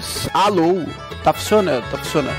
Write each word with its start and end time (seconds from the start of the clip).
todos. 0.00 0.28
Alô, 0.32 0.84
tá 1.22 1.32
funcionando, 1.32 1.84
tá 1.90 1.98
funcionando. 1.98 2.36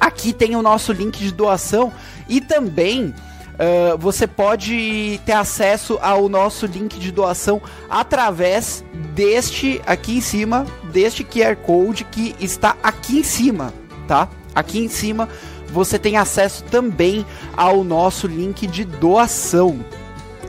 Aqui 0.00 0.32
tem 0.32 0.54
o 0.54 0.62
nosso 0.62 0.92
link 0.92 1.18
de 1.18 1.32
doação 1.32 1.92
e 2.28 2.40
também 2.40 3.06
uh, 3.06 3.98
você 3.98 4.26
pode 4.26 5.20
ter 5.26 5.32
acesso 5.32 5.98
ao 6.00 6.28
nosso 6.28 6.66
link 6.66 6.98
de 6.98 7.10
doação 7.10 7.60
através 7.90 8.84
deste 9.14 9.82
aqui 9.84 10.18
em 10.18 10.20
cima, 10.20 10.64
deste 10.92 11.24
QR 11.24 11.56
Code 11.56 12.04
que 12.04 12.36
está 12.38 12.76
aqui 12.82 13.18
em 13.18 13.24
cima, 13.24 13.74
tá? 14.06 14.28
Aqui 14.54 14.78
em 14.78 14.88
cima 14.88 15.28
você 15.70 15.98
tem 15.98 16.16
acesso 16.16 16.64
também 16.64 17.24
ao 17.56 17.84
nosso 17.84 18.26
link 18.26 18.66
de 18.66 18.84
doação. 18.84 19.84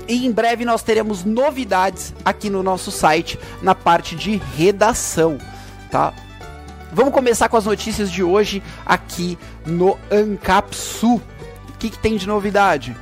E 0.08 0.26
em 0.26 0.32
breve 0.32 0.66
nós 0.66 0.82
teremos 0.82 1.24
novidades 1.24 2.14
aqui 2.26 2.50
no 2.50 2.64
nosso 2.64 2.92
site 2.92 3.40
na 3.62 3.76
parte 3.76 4.16
de 4.16 4.42
redação, 4.58 5.38
tá? 5.92 6.14
Vamos 6.92 7.14
começar 7.14 7.48
com 7.48 7.58
as 7.58 7.66
notícias 7.66 8.12
de 8.12 8.24
hoje 8.24 8.64
aqui 8.86 9.38
no 9.66 9.98
Ancapsu. 10.12 11.16
O 11.16 11.78
que, 11.78 11.92
que 11.92 12.00
tem 12.00 12.18
de 12.18 12.28
novidade? 12.28 12.98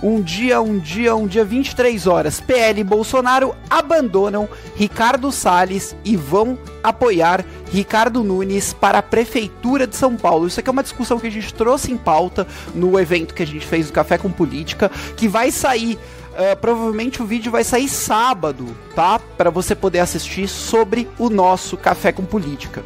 Um 0.00 0.20
dia, 0.22 0.60
um 0.60 0.78
dia, 0.78 1.16
um 1.16 1.26
dia, 1.26 1.44
23 1.44 2.06
horas. 2.06 2.40
PL 2.40 2.80
e 2.80 2.84
Bolsonaro 2.84 3.54
abandonam 3.68 4.48
Ricardo 4.76 5.32
Salles 5.32 5.96
e 6.04 6.16
vão 6.16 6.56
apoiar 6.82 7.44
Ricardo 7.72 8.22
Nunes 8.22 8.72
para 8.72 8.98
a 8.98 9.02
Prefeitura 9.02 9.86
de 9.86 9.96
São 9.96 10.16
Paulo. 10.16 10.46
Isso 10.46 10.60
aqui 10.60 10.68
é 10.68 10.72
uma 10.72 10.84
discussão 10.84 11.18
que 11.18 11.26
a 11.26 11.30
gente 11.30 11.52
trouxe 11.52 11.90
em 11.90 11.96
pauta 11.96 12.46
no 12.74 12.98
evento 12.98 13.34
que 13.34 13.42
a 13.42 13.46
gente 13.46 13.66
fez 13.66 13.88
do 13.88 13.92
Café 13.92 14.16
com 14.16 14.30
Política, 14.30 14.90
que 15.16 15.26
vai 15.26 15.50
sair. 15.50 15.98
Uh, 16.38 16.56
provavelmente 16.60 17.20
o 17.20 17.26
vídeo 17.26 17.50
vai 17.50 17.64
sair 17.64 17.88
sábado, 17.88 18.66
tá? 18.94 19.18
Para 19.36 19.50
você 19.50 19.74
poder 19.74 19.98
assistir 19.98 20.46
sobre 20.46 21.08
o 21.18 21.28
nosso 21.28 21.76
Café 21.76 22.12
com 22.12 22.24
Política 22.24 22.84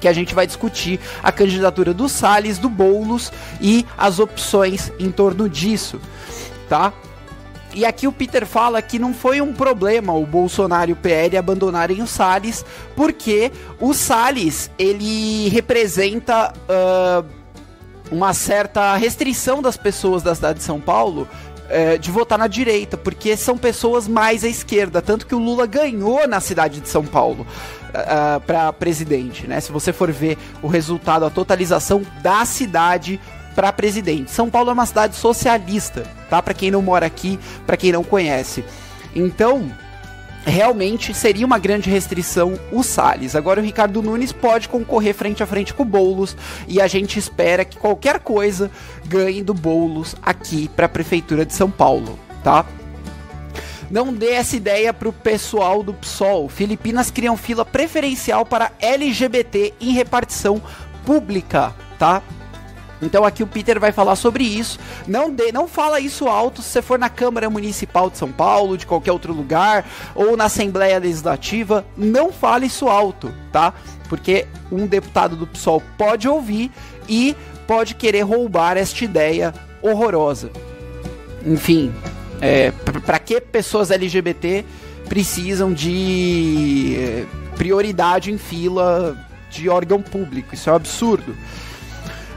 que 0.00 0.08
a 0.08 0.12
gente 0.12 0.34
vai 0.34 0.46
discutir 0.46 1.00
a 1.22 1.32
candidatura 1.32 1.94
do 1.94 2.08
Salles, 2.08 2.58
do 2.58 2.68
Boulos 2.68 3.32
e 3.60 3.86
as 3.96 4.18
opções 4.18 4.92
em 4.98 5.10
torno 5.10 5.48
disso 5.48 6.00
tá? 6.68 6.92
E 7.74 7.84
aqui 7.84 8.06
o 8.06 8.12
Peter 8.12 8.46
fala 8.46 8.80
que 8.80 8.98
não 8.98 9.12
foi 9.12 9.40
um 9.40 9.52
problema 9.52 10.12
o 10.14 10.24
Bolsonaro 10.24 10.90
e 10.90 10.92
o 10.92 10.96
PL 10.96 11.36
abandonarem 11.36 12.00
o 12.00 12.06
Salles, 12.06 12.64
porque 12.94 13.52
o 13.80 13.92
Salles 13.92 14.70
ele 14.78 15.48
representa 15.48 16.54
uh, 16.54 17.26
uma 18.10 18.32
certa 18.32 18.96
restrição 18.96 19.60
das 19.60 19.76
pessoas 19.76 20.22
da 20.22 20.34
cidade 20.34 20.58
de 20.58 20.64
São 20.64 20.80
Paulo 20.80 21.28
de 22.00 22.12
votar 22.12 22.38
na 22.38 22.46
direita, 22.46 22.96
porque 22.96 23.36
são 23.36 23.58
pessoas 23.58 24.06
mais 24.06 24.44
à 24.44 24.48
esquerda, 24.48 25.02
tanto 25.02 25.26
que 25.26 25.34
o 25.34 25.38
Lula 25.40 25.66
ganhou 25.66 26.24
na 26.28 26.38
cidade 26.38 26.80
de 26.80 26.88
São 26.88 27.04
Paulo. 27.04 27.44
Uh, 27.96 28.36
ah, 28.36 28.40
para 28.46 28.72
presidente, 28.72 29.46
né? 29.46 29.60
Se 29.60 29.72
você 29.72 29.92
for 29.92 30.12
ver 30.12 30.36
o 30.62 30.66
resultado, 30.66 31.24
a 31.24 31.30
totalização 31.30 32.02
da 32.22 32.44
cidade 32.44 33.18
para 33.54 33.72
presidente. 33.72 34.30
São 34.30 34.50
Paulo 34.50 34.68
é 34.68 34.72
uma 34.74 34.84
cidade 34.84 35.16
socialista, 35.16 36.02
tá? 36.28 36.42
Para 36.42 36.52
quem 36.52 36.70
não 36.70 36.82
mora 36.82 37.06
aqui, 37.06 37.38
para 37.66 37.76
quem 37.76 37.90
não 37.90 38.04
conhece. 38.04 38.62
Então, 39.14 39.72
realmente 40.44 41.12
seria 41.12 41.44
uma 41.44 41.58
grande 41.58 41.90
restrição 41.90 42.58
o 42.70 42.82
Salles. 42.82 43.34
Agora 43.34 43.60
o 43.60 43.64
Ricardo 43.64 44.02
Nunes 44.02 44.30
pode 44.30 44.68
concorrer 44.68 45.14
frente 45.14 45.42
a 45.42 45.46
frente 45.46 45.74
com 45.74 45.82
o 45.82 45.86
Boulos 45.86 46.36
e 46.68 46.80
a 46.80 46.86
gente 46.86 47.18
espera 47.18 47.64
que 47.64 47.76
qualquer 47.76 48.20
coisa 48.20 48.70
ganhe 49.04 49.42
do 49.42 49.52
Boulos 49.52 50.14
aqui 50.22 50.68
para 50.68 50.86
a 50.86 50.88
prefeitura 50.88 51.44
de 51.44 51.52
São 51.54 51.70
Paulo, 51.70 52.18
tá? 52.44 52.64
Não 53.90 54.12
dê 54.12 54.32
essa 54.32 54.56
ideia 54.56 54.92
pro 54.92 55.12
pessoal 55.12 55.82
do 55.82 55.94
PSOL. 55.94 56.48
Filipinas 56.48 57.10
criam 57.10 57.36
fila 57.36 57.64
preferencial 57.64 58.44
para 58.44 58.72
LGBT 58.80 59.74
em 59.80 59.92
repartição 59.92 60.60
pública, 61.04 61.74
tá? 61.98 62.22
Então 63.00 63.24
aqui 63.24 63.42
o 63.42 63.46
Peter 63.46 63.78
vai 63.78 63.92
falar 63.92 64.16
sobre 64.16 64.44
isso. 64.44 64.78
Não 65.06 65.30
dê, 65.30 65.52
não 65.52 65.68
fala 65.68 66.00
isso 66.00 66.26
alto 66.26 66.62
se 66.62 66.70
você 66.70 66.82
for 66.82 66.98
na 66.98 67.08
Câmara 67.08 67.48
Municipal 67.50 68.10
de 68.10 68.18
São 68.18 68.32
Paulo, 68.32 68.76
de 68.76 68.86
qualquer 68.86 69.12
outro 69.12 69.32
lugar, 69.32 69.86
ou 70.14 70.36
na 70.36 70.44
Assembleia 70.44 70.98
Legislativa, 70.98 71.84
não 71.96 72.32
fale 72.32 72.66
isso 72.66 72.88
alto, 72.88 73.32
tá? 73.52 73.72
Porque 74.08 74.46
um 74.70 74.86
deputado 74.86 75.36
do 75.36 75.46
PSOL 75.46 75.82
pode 75.98 76.28
ouvir 76.28 76.70
e 77.08 77.36
pode 77.66 77.94
querer 77.94 78.22
roubar 78.22 78.76
esta 78.76 79.04
ideia 79.04 79.52
horrorosa. 79.82 80.50
Enfim, 81.44 81.92
é, 82.40 82.70
para 83.04 83.18
que 83.18 83.40
pessoas 83.40 83.90
LGBT 83.90 84.64
precisam 85.08 85.72
de 85.72 86.96
é, 86.98 87.24
prioridade 87.56 88.30
em 88.30 88.38
fila 88.38 89.16
de 89.50 89.68
órgão 89.68 90.02
público? 90.02 90.54
Isso 90.54 90.68
é 90.68 90.72
um 90.72 90.76
absurdo. 90.76 91.36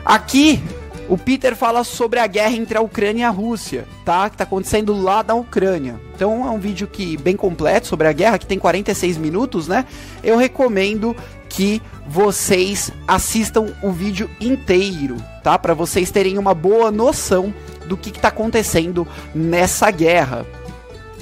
Aqui, 0.06 0.62
o 1.10 1.18
Peter 1.18 1.56
fala 1.56 1.84
sobre 1.84 2.20
a 2.20 2.28
guerra 2.28 2.56
entre 2.56 2.78
a 2.78 2.82
Ucrânia 2.82 3.22
e 3.22 3.24
a 3.24 3.30
Rússia, 3.30 3.88
tá? 4.06 4.30
Que 4.30 4.38
tá 4.38 4.44
acontecendo 4.44 4.94
lá 4.94 5.24
na 5.24 5.34
Ucrânia. 5.34 6.00
Então 6.16 6.46
é 6.46 6.52
um 6.52 6.60
vídeo 6.60 6.88
que 6.88 7.18
bem 7.18 7.36
completo 7.36 7.88
sobre 7.88 8.08
a 8.08 8.12
guerra, 8.12 8.38
que 8.38 8.46
tem 8.46 8.60
46 8.60 9.18
minutos, 9.18 9.68
né? 9.68 9.86
Eu 10.24 10.38
recomendo 10.38 11.16
que 11.50 11.82
vocês 12.08 12.92
assistam 13.08 13.74
o 13.82 13.92
vídeo 13.92 14.30
inteiro, 14.40 15.18
tá? 15.44 15.58
Para 15.58 15.74
vocês 15.74 16.12
terem 16.12 16.38
uma 16.38 16.54
boa 16.54 16.92
noção 16.92 17.54
do 17.90 17.98
que, 17.98 18.10
está 18.10 18.30
acontecendo 18.30 19.06
nessa 19.34 19.92
guerra. 19.92 20.46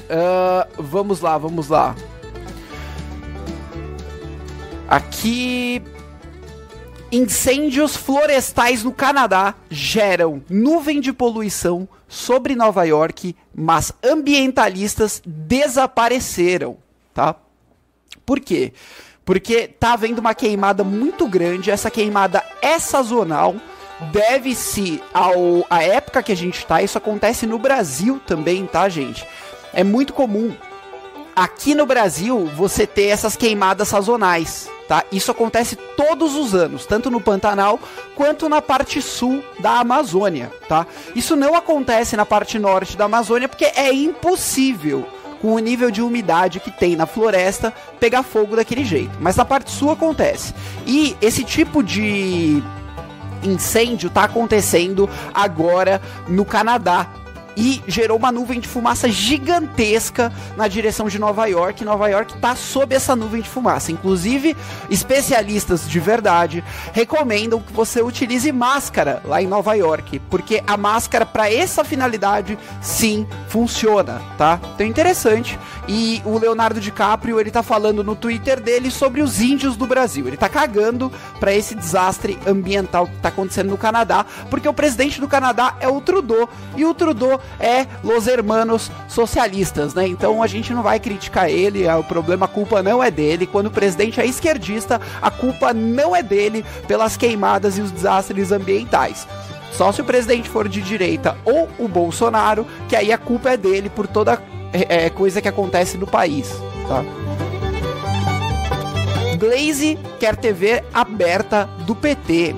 Uh, 0.04 0.82
vamos 0.82 1.20
lá, 1.20 1.36
vamos 1.36 1.68
lá. 1.68 1.96
Aqui 4.86 5.82
Incêndios 7.10 7.96
florestais 7.96 8.84
no 8.84 8.92
Canadá 8.92 9.54
geram 9.70 10.42
nuvem 10.48 11.00
de 11.00 11.10
poluição 11.10 11.88
sobre 12.06 12.54
Nova 12.54 12.84
York, 12.84 13.34
mas 13.54 13.92
ambientalistas 14.04 15.22
desapareceram, 15.24 16.76
tá? 17.14 17.34
Por 18.26 18.40
quê? 18.40 18.74
Porque 19.24 19.68
tá 19.68 19.94
havendo 19.94 20.18
uma 20.18 20.34
queimada 20.34 20.84
muito 20.84 21.26
grande, 21.26 21.70
essa 21.70 21.90
queimada 21.90 22.44
é 22.60 22.78
sazonal, 22.78 23.56
deve-se 24.12 25.02
ao 25.12 25.66
a 25.68 25.82
época 25.82 26.22
que 26.22 26.32
a 26.32 26.36
gente 26.36 26.64
tá, 26.66 26.82
isso 26.82 26.98
acontece 26.98 27.46
no 27.46 27.58
Brasil 27.58 28.20
também, 28.26 28.66
tá, 28.66 28.88
gente? 28.88 29.26
É 29.72 29.84
muito 29.84 30.12
comum 30.12 30.54
aqui 31.34 31.72
no 31.72 31.86
Brasil 31.86 32.46
você 32.56 32.84
ter 32.84 33.06
essas 33.06 33.36
queimadas 33.36 33.88
sazonais, 33.88 34.68
tá? 34.88 35.04
Isso 35.12 35.30
acontece 35.30 35.76
todos 35.96 36.34
os 36.34 36.52
anos, 36.52 36.84
tanto 36.84 37.10
no 37.10 37.20
Pantanal 37.20 37.78
quanto 38.16 38.48
na 38.48 38.60
parte 38.60 39.00
sul 39.00 39.42
da 39.60 39.78
Amazônia, 39.78 40.50
tá? 40.68 40.84
Isso 41.14 41.36
não 41.36 41.54
acontece 41.54 42.16
na 42.16 42.26
parte 42.26 42.58
norte 42.58 42.96
da 42.96 43.04
Amazônia 43.04 43.48
porque 43.48 43.66
é 43.66 43.92
impossível 43.92 45.06
com 45.40 45.54
o 45.54 45.58
nível 45.60 45.92
de 45.92 46.02
umidade 46.02 46.58
que 46.58 46.72
tem 46.72 46.96
na 46.96 47.06
floresta 47.06 47.72
pegar 48.00 48.24
fogo 48.24 48.56
daquele 48.56 48.84
jeito. 48.84 49.16
Mas 49.20 49.36
na 49.36 49.44
parte 49.44 49.70
sul 49.70 49.92
acontece. 49.92 50.52
E 50.84 51.16
esse 51.20 51.44
tipo 51.44 51.82
de 51.82 52.60
incêndio 53.42 54.08
está 54.08 54.24
acontecendo 54.24 55.08
agora 55.32 56.00
no 56.28 56.44
Canadá, 56.44 57.06
e 57.58 57.82
gerou 57.88 58.16
uma 58.16 58.30
nuvem 58.30 58.60
de 58.60 58.68
fumaça 58.68 59.08
gigantesca 59.08 60.32
na 60.56 60.68
direção 60.68 61.08
de 61.08 61.18
Nova 61.18 61.44
York. 61.46 61.84
Nova 61.84 62.08
York 62.08 62.36
está 62.36 62.54
sob 62.54 62.94
essa 62.94 63.16
nuvem 63.16 63.42
de 63.42 63.48
fumaça. 63.48 63.90
Inclusive, 63.90 64.56
especialistas 64.88 65.88
de 65.90 65.98
verdade 65.98 66.62
recomendam 66.92 67.60
que 67.60 67.72
você 67.72 68.00
utilize 68.00 68.50
máscara 68.52 69.20
lá 69.24 69.42
em 69.42 69.48
Nova 69.48 69.74
York, 69.74 70.20
porque 70.30 70.62
a 70.68 70.76
máscara 70.76 71.26
para 71.26 71.52
essa 71.52 71.82
finalidade 71.82 72.56
sim 72.80 73.26
funciona, 73.48 74.22
tá? 74.38 74.60
Então 74.74 74.86
é 74.86 74.88
interessante. 74.88 75.58
E 75.88 76.22
o 76.24 76.38
Leonardo 76.38 76.78
DiCaprio, 76.78 77.40
ele 77.40 77.50
tá 77.50 77.62
falando 77.62 78.04
no 78.04 78.14
Twitter 78.14 78.60
dele 78.60 78.88
sobre 78.88 79.20
os 79.20 79.40
índios 79.40 79.76
do 79.76 79.86
Brasil. 79.86 80.28
Ele 80.28 80.36
tá 80.36 80.48
cagando 80.48 81.10
para 81.40 81.52
esse 81.52 81.74
desastre 81.74 82.38
ambiental 82.46 83.08
que 83.08 83.16
tá 83.16 83.30
acontecendo 83.30 83.70
no 83.70 83.78
Canadá, 83.78 84.24
porque 84.48 84.68
o 84.68 84.74
presidente 84.74 85.20
do 85.20 85.26
Canadá 85.26 85.74
é 85.80 85.88
o 85.88 86.00
Trudeau 86.00 86.48
e 86.76 86.84
o 86.84 86.94
Trudeau 86.94 87.40
é 87.60 87.86
los 88.04 88.26
hermanos 88.26 88.90
socialistas, 89.08 89.94
né? 89.94 90.06
Então 90.06 90.42
a 90.42 90.46
gente 90.46 90.72
não 90.72 90.82
vai 90.82 91.00
criticar 91.00 91.50
ele, 91.50 91.84
é, 91.84 91.94
o 91.94 92.04
problema, 92.04 92.46
a 92.46 92.48
culpa 92.48 92.82
não 92.82 93.02
é 93.02 93.10
dele. 93.10 93.46
Quando 93.46 93.66
o 93.66 93.70
presidente 93.70 94.20
é 94.20 94.26
esquerdista, 94.26 95.00
a 95.20 95.30
culpa 95.30 95.72
não 95.72 96.14
é 96.14 96.22
dele 96.22 96.64
pelas 96.86 97.16
queimadas 97.16 97.78
e 97.78 97.80
os 97.80 97.90
desastres 97.90 98.52
ambientais. 98.52 99.26
Só 99.72 99.92
se 99.92 100.00
o 100.00 100.04
presidente 100.04 100.48
for 100.48 100.68
de 100.68 100.80
direita 100.80 101.36
ou 101.44 101.68
o 101.78 101.86
Bolsonaro, 101.86 102.66
que 102.88 102.96
aí 102.96 103.12
a 103.12 103.18
culpa 103.18 103.50
é 103.50 103.56
dele 103.56 103.88
por 103.88 104.06
toda 104.06 104.42
é, 104.72 105.06
é, 105.06 105.10
coisa 105.10 105.40
que 105.40 105.48
acontece 105.48 105.96
no 105.96 106.06
país, 106.06 106.50
tá? 106.88 107.04
Glaze 109.38 109.96
quer 110.18 110.34
TV 110.34 110.82
aberta 110.92 111.68
do 111.86 111.94
PT. 111.94 112.56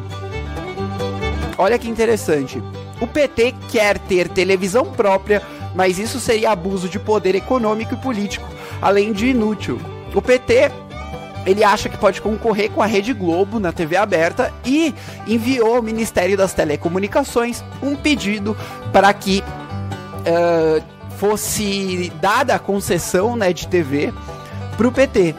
Olha 1.58 1.78
que 1.78 1.88
interessante. 1.90 2.62
O 3.00 3.06
PT 3.06 3.54
quer 3.70 3.98
ter 3.98 4.28
televisão 4.28 4.84
própria, 4.84 5.42
mas 5.74 5.98
isso 5.98 6.20
seria 6.20 6.50
abuso 6.50 6.88
de 6.88 6.98
poder 6.98 7.34
econômico 7.34 7.94
e 7.94 7.96
político, 7.96 8.48
além 8.80 9.12
de 9.12 9.28
inútil. 9.28 9.80
O 10.14 10.20
PT 10.20 10.70
ele 11.46 11.64
acha 11.64 11.88
que 11.88 11.96
pode 11.96 12.20
concorrer 12.20 12.70
com 12.70 12.82
a 12.82 12.86
Rede 12.86 13.12
Globo 13.12 13.58
na 13.58 13.72
TV 13.72 13.96
aberta 13.96 14.52
e 14.64 14.94
enviou 15.26 15.76
ao 15.76 15.82
Ministério 15.82 16.36
das 16.36 16.52
Telecomunicações 16.52 17.64
um 17.82 17.96
pedido 17.96 18.56
para 18.92 19.12
que 19.14 19.42
uh, 19.42 20.82
fosse 21.16 22.12
dada 22.20 22.54
a 22.54 22.58
concessão 22.58 23.36
né, 23.36 23.52
de 23.52 23.66
TV 23.68 24.12
para 24.76 24.88
o 24.88 24.92
PT. 24.92 25.34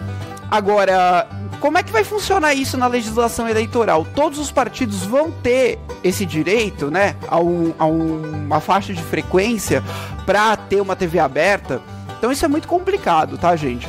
Agora, 0.50 1.28
como 1.62 1.78
é 1.78 1.84
que 1.84 1.92
vai 1.92 2.04
funcionar 2.04 2.56
isso 2.56 2.76
na 2.76 2.88
legislação 2.88 3.48
eleitoral? 3.48 4.04
Todos 4.16 4.40
os 4.40 4.52
partidos 4.52 5.04
vão 5.04 5.30
ter 5.30 5.78
esse 6.04 6.26
direito, 6.26 6.90
né, 6.90 7.16
a, 7.28 7.40
um, 7.40 7.72
a 7.78 7.86
um, 7.86 8.46
uma 8.46 8.60
faixa 8.60 8.92
de 8.92 9.02
frequência 9.04 9.84
para 10.26 10.58
ter 10.58 10.82
uma 10.82 10.96
TV 10.96 11.20
aberta? 11.20 11.80
Então 12.18 12.32
isso 12.32 12.44
é 12.44 12.48
muito 12.48 12.68
complicado, 12.68 13.38
tá, 13.38 13.56
gente? 13.56 13.88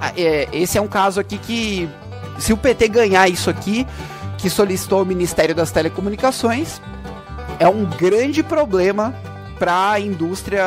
Ah, 0.00 0.12
é, 0.16 0.48
esse 0.52 0.78
é 0.78 0.80
um 0.80 0.86
caso 0.86 1.18
aqui 1.18 1.36
que, 1.36 1.88
se 2.38 2.52
o 2.52 2.56
PT 2.56 2.88
ganhar 2.88 3.28
isso 3.28 3.50
aqui, 3.50 3.84
que 4.38 4.48
solicitou 4.48 5.02
o 5.02 5.06
Ministério 5.06 5.54
das 5.54 5.72
Telecomunicações, 5.72 6.80
é 7.58 7.68
um 7.68 7.84
grande 7.84 8.42
problema 8.42 9.12
para 9.58 9.92
a 9.92 10.00
indústria 10.00 10.62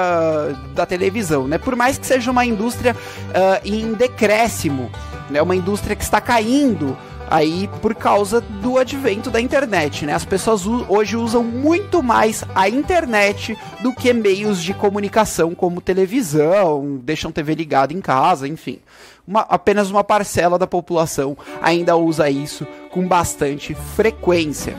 da 0.73 0.85
televisão, 0.85 1.47
né? 1.47 1.57
Por 1.57 1.75
mais 1.75 1.97
que 1.97 2.05
seja 2.05 2.31
uma 2.31 2.45
indústria 2.45 2.95
uh, 2.95 3.61
em 3.63 3.93
decréscimo, 3.93 4.89
né? 5.29 5.41
Uma 5.41 5.55
indústria 5.55 5.95
que 5.95 6.03
está 6.03 6.19
caindo 6.21 6.97
aí 7.29 7.69
por 7.81 7.93
causa 7.93 8.39
do 8.39 8.77
advento 8.77 9.29
da 9.29 9.39
internet, 9.39 10.05
né? 10.05 10.13
As 10.13 10.25
pessoas 10.25 10.65
hoje 10.65 11.17
usam 11.17 11.43
muito 11.43 12.01
mais 12.01 12.43
a 12.55 12.69
internet 12.69 13.57
do 13.81 13.93
que 13.93 14.13
meios 14.13 14.63
de 14.63 14.73
comunicação 14.73 15.53
como 15.53 15.81
televisão, 15.81 16.99
deixam 17.03 17.31
TV 17.31 17.55
ligada 17.55 17.93
em 17.93 18.01
casa, 18.01 18.47
enfim. 18.47 18.79
Uma, 19.27 19.41
apenas 19.41 19.91
uma 19.91 20.03
parcela 20.03 20.57
da 20.57 20.65
população 20.65 21.37
ainda 21.61 21.97
usa 21.97 22.29
isso 22.29 22.65
com 22.91 23.05
bastante 23.05 23.75
frequência. 23.75 24.75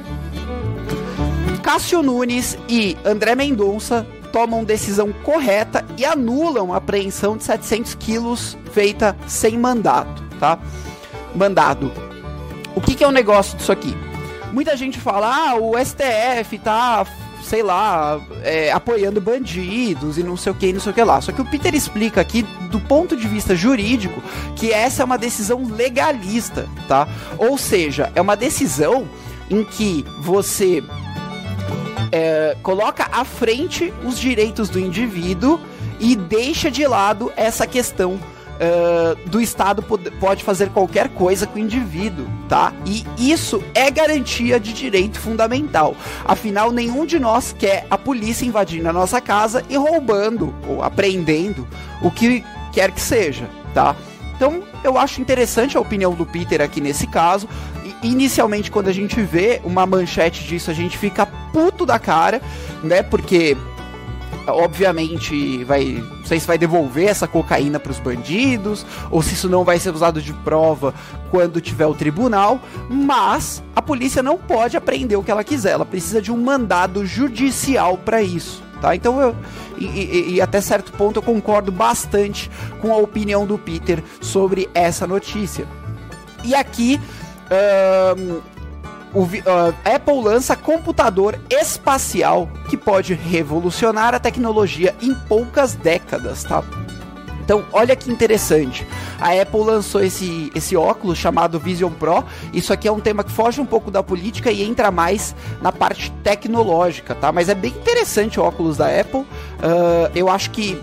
Cássio 1.62 2.02
Nunes 2.02 2.56
e 2.66 2.96
André 3.04 3.34
Mendonça 3.34 4.06
tomam 4.32 4.64
decisão 4.64 5.12
correta 5.12 5.84
e 5.98 6.04
anulam 6.04 6.72
a 6.72 6.78
apreensão 6.78 7.36
de 7.36 7.44
700 7.44 7.94
quilos 7.94 8.56
feita 8.72 9.16
sem 9.26 9.58
mandato, 9.58 10.22
tá? 10.38 10.58
Mandado. 11.34 11.92
O 12.74 12.80
que, 12.80 12.94
que 12.94 13.04
é 13.04 13.08
o 13.08 13.12
negócio 13.12 13.56
disso 13.56 13.72
aqui? 13.72 13.94
Muita 14.52 14.76
gente 14.76 14.98
fala, 14.98 15.50
ah, 15.50 15.54
o 15.56 15.72
STF 15.76 16.58
tá, 16.58 17.06
sei 17.42 17.62
lá, 17.62 18.20
é, 18.42 18.72
apoiando 18.72 19.20
bandidos 19.20 20.16
e 20.16 20.22
não 20.22 20.36
sei 20.36 20.52
o 20.52 20.54
que, 20.54 20.72
não 20.72 20.80
sei 20.80 20.92
o 20.92 20.94
que 20.94 21.02
lá. 21.02 21.20
Só 21.20 21.32
que 21.32 21.40
o 21.40 21.44
Peter 21.44 21.74
explica 21.74 22.20
aqui, 22.20 22.42
do 22.70 22.80
ponto 22.80 23.16
de 23.16 23.28
vista 23.28 23.54
jurídico, 23.54 24.22
que 24.56 24.72
essa 24.72 25.02
é 25.02 25.04
uma 25.04 25.18
decisão 25.18 25.66
legalista, 25.68 26.68
tá? 26.86 27.06
Ou 27.36 27.58
seja, 27.58 28.10
é 28.14 28.20
uma 28.20 28.36
decisão 28.36 29.08
em 29.50 29.64
que 29.64 30.04
você 30.20 30.82
é, 32.12 32.56
coloca 32.62 33.08
à 33.12 33.24
frente 33.24 33.92
os 34.04 34.18
direitos 34.18 34.68
do 34.68 34.78
indivíduo 34.78 35.60
e 36.00 36.14
deixa 36.14 36.70
de 36.70 36.86
lado 36.86 37.32
essa 37.36 37.66
questão 37.66 38.18
Uh, 38.58 39.28
do 39.28 39.40
Estado 39.40 39.84
pode 40.18 40.42
fazer 40.42 40.70
qualquer 40.70 41.10
coisa 41.10 41.46
com 41.46 41.60
o 41.60 41.62
indivíduo, 41.62 42.26
tá? 42.48 42.72
E 42.84 43.04
isso 43.16 43.62
é 43.72 43.88
garantia 43.88 44.58
de 44.58 44.72
direito 44.72 45.20
fundamental. 45.20 45.94
Afinal, 46.24 46.72
nenhum 46.72 47.06
de 47.06 47.20
nós 47.20 47.54
quer 47.56 47.86
a 47.88 47.96
polícia 47.96 48.44
invadindo 48.44 48.88
a 48.88 48.92
nossa 48.92 49.20
casa 49.20 49.64
e 49.68 49.76
roubando 49.76 50.52
ou 50.66 50.82
apreendendo 50.82 51.68
o 52.02 52.10
que 52.10 52.44
quer 52.72 52.90
que 52.90 53.00
seja, 53.00 53.48
tá? 53.72 53.94
Então, 54.34 54.62
eu 54.82 54.98
acho 54.98 55.20
interessante 55.20 55.76
a 55.76 55.80
opinião 55.80 56.14
do 56.14 56.26
Peter 56.26 56.60
aqui 56.60 56.80
nesse 56.80 57.06
caso 57.06 57.48
inicialmente, 58.02 58.70
quando 58.70 58.88
a 58.88 58.92
gente 58.92 59.20
vê 59.20 59.60
uma 59.64 59.86
manchete 59.86 60.44
disso, 60.44 60.70
a 60.70 60.74
gente 60.74 60.96
fica 60.96 61.26
puto 61.52 61.84
da 61.84 61.98
cara, 61.98 62.40
né? 62.82 63.02
Porque 63.02 63.56
obviamente 64.52 65.64
vai 65.64 66.02
não 66.18 66.24
sei 66.24 66.40
se 66.40 66.46
vai 66.46 66.58
devolver 66.58 67.08
essa 67.08 67.26
cocaína 67.26 67.78
para 67.78 67.92
os 67.92 67.98
bandidos 67.98 68.84
ou 69.10 69.22
se 69.22 69.34
isso 69.34 69.48
não 69.48 69.64
vai 69.64 69.78
ser 69.78 69.94
usado 69.94 70.20
de 70.20 70.32
prova 70.32 70.94
quando 71.30 71.60
tiver 71.60 71.86
o 71.86 71.94
tribunal, 71.94 72.60
mas 72.88 73.62
a 73.74 73.82
polícia 73.82 74.22
não 74.22 74.38
pode 74.38 74.76
apreender 74.76 75.18
o 75.18 75.22
que 75.22 75.30
ela 75.30 75.44
quiser, 75.44 75.72
ela 75.72 75.84
precisa 75.84 76.20
de 76.20 76.32
um 76.32 76.36
mandado 76.36 77.04
judicial 77.06 77.98
para 77.98 78.22
isso. 78.22 78.62
Tá? 78.80 78.94
Então 78.94 79.20
eu 79.20 79.34
e, 79.76 79.84
e, 79.84 80.34
e, 80.34 80.40
até 80.40 80.60
certo 80.60 80.92
ponto 80.92 81.18
eu 81.18 81.22
concordo 81.22 81.70
bastante 81.70 82.50
com 82.80 82.92
a 82.92 82.96
opinião 82.96 83.46
do 83.46 83.58
Peter 83.58 84.02
sobre 84.20 84.68
essa 84.74 85.06
notícia. 85.06 85.66
E 86.44 86.54
aqui 86.54 87.00
o, 89.14 89.22
uh, 89.22 89.74
Apple 89.84 90.22
lança 90.22 90.54
computador 90.56 91.38
espacial 91.50 92.48
que 92.68 92.76
pode 92.76 93.14
revolucionar 93.14 94.14
a 94.14 94.18
tecnologia 94.18 94.94
em 95.00 95.14
poucas 95.14 95.74
décadas, 95.74 96.44
tá? 96.44 96.62
Então, 97.48 97.64
olha 97.72 97.96
que 97.96 98.10
interessante. 98.10 98.86
A 99.18 99.32
Apple 99.32 99.60
lançou 99.60 100.02
esse, 100.02 100.52
esse 100.54 100.76
óculos 100.76 101.16
chamado 101.16 101.58
Vision 101.58 101.90
Pro. 101.90 102.22
Isso 102.52 102.74
aqui 102.74 102.86
é 102.86 102.92
um 102.92 103.00
tema 103.00 103.24
que 103.24 103.32
foge 103.32 103.58
um 103.58 103.64
pouco 103.64 103.90
da 103.90 104.02
política 104.02 104.52
e 104.52 104.62
entra 104.62 104.90
mais 104.90 105.34
na 105.62 105.72
parte 105.72 106.10
tecnológica, 106.22 107.14
tá? 107.14 107.32
Mas 107.32 107.48
é 107.48 107.54
bem 107.54 107.70
interessante 107.70 108.38
o 108.38 108.42
óculos 108.42 108.76
da 108.76 108.88
Apple. 108.88 109.20
Uh, 109.20 109.26
eu 110.14 110.28
acho 110.28 110.50
que 110.50 110.78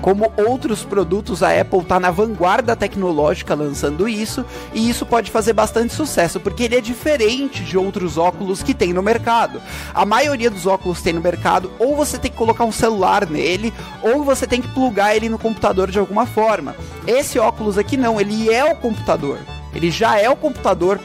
como 0.00 0.32
outros 0.36 0.84
produtos, 0.84 1.42
a 1.42 1.60
Apple 1.60 1.80
está 1.80 1.98
na 1.98 2.10
vanguarda 2.10 2.76
tecnológica 2.76 3.54
lançando 3.54 4.08
isso, 4.08 4.44
e 4.72 4.88
isso 4.88 5.04
pode 5.04 5.30
fazer 5.30 5.52
bastante 5.52 5.94
sucesso, 5.94 6.40
porque 6.40 6.64
ele 6.64 6.76
é 6.76 6.80
diferente 6.80 7.62
de 7.62 7.76
outros 7.76 8.16
óculos 8.16 8.62
que 8.62 8.74
tem 8.74 8.92
no 8.92 9.02
mercado. 9.02 9.60
A 9.94 10.04
maioria 10.04 10.50
dos 10.50 10.66
óculos 10.66 11.02
tem 11.02 11.12
no 11.12 11.20
mercado, 11.20 11.70
ou 11.78 11.96
você 11.96 12.18
tem 12.18 12.30
que 12.30 12.36
colocar 12.36 12.64
um 12.64 12.72
celular 12.72 13.28
nele, 13.28 13.72
ou 14.02 14.24
você 14.24 14.46
tem 14.46 14.62
que 14.62 14.68
plugar 14.68 15.16
ele 15.16 15.28
no 15.28 15.38
computador 15.38 15.90
de 15.90 15.98
alguma 15.98 16.26
forma. 16.26 16.74
Esse 17.06 17.38
óculos 17.38 17.78
aqui 17.78 17.96
não, 17.96 18.20
ele 18.20 18.52
é 18.52 18.64
o 18.64 18.76
computador. 18.76 19.38
Ele 19.74 19.90
já 19.90 20.18
é 20.18 20.28
o 20.28 20.36
computador 20.36 20.98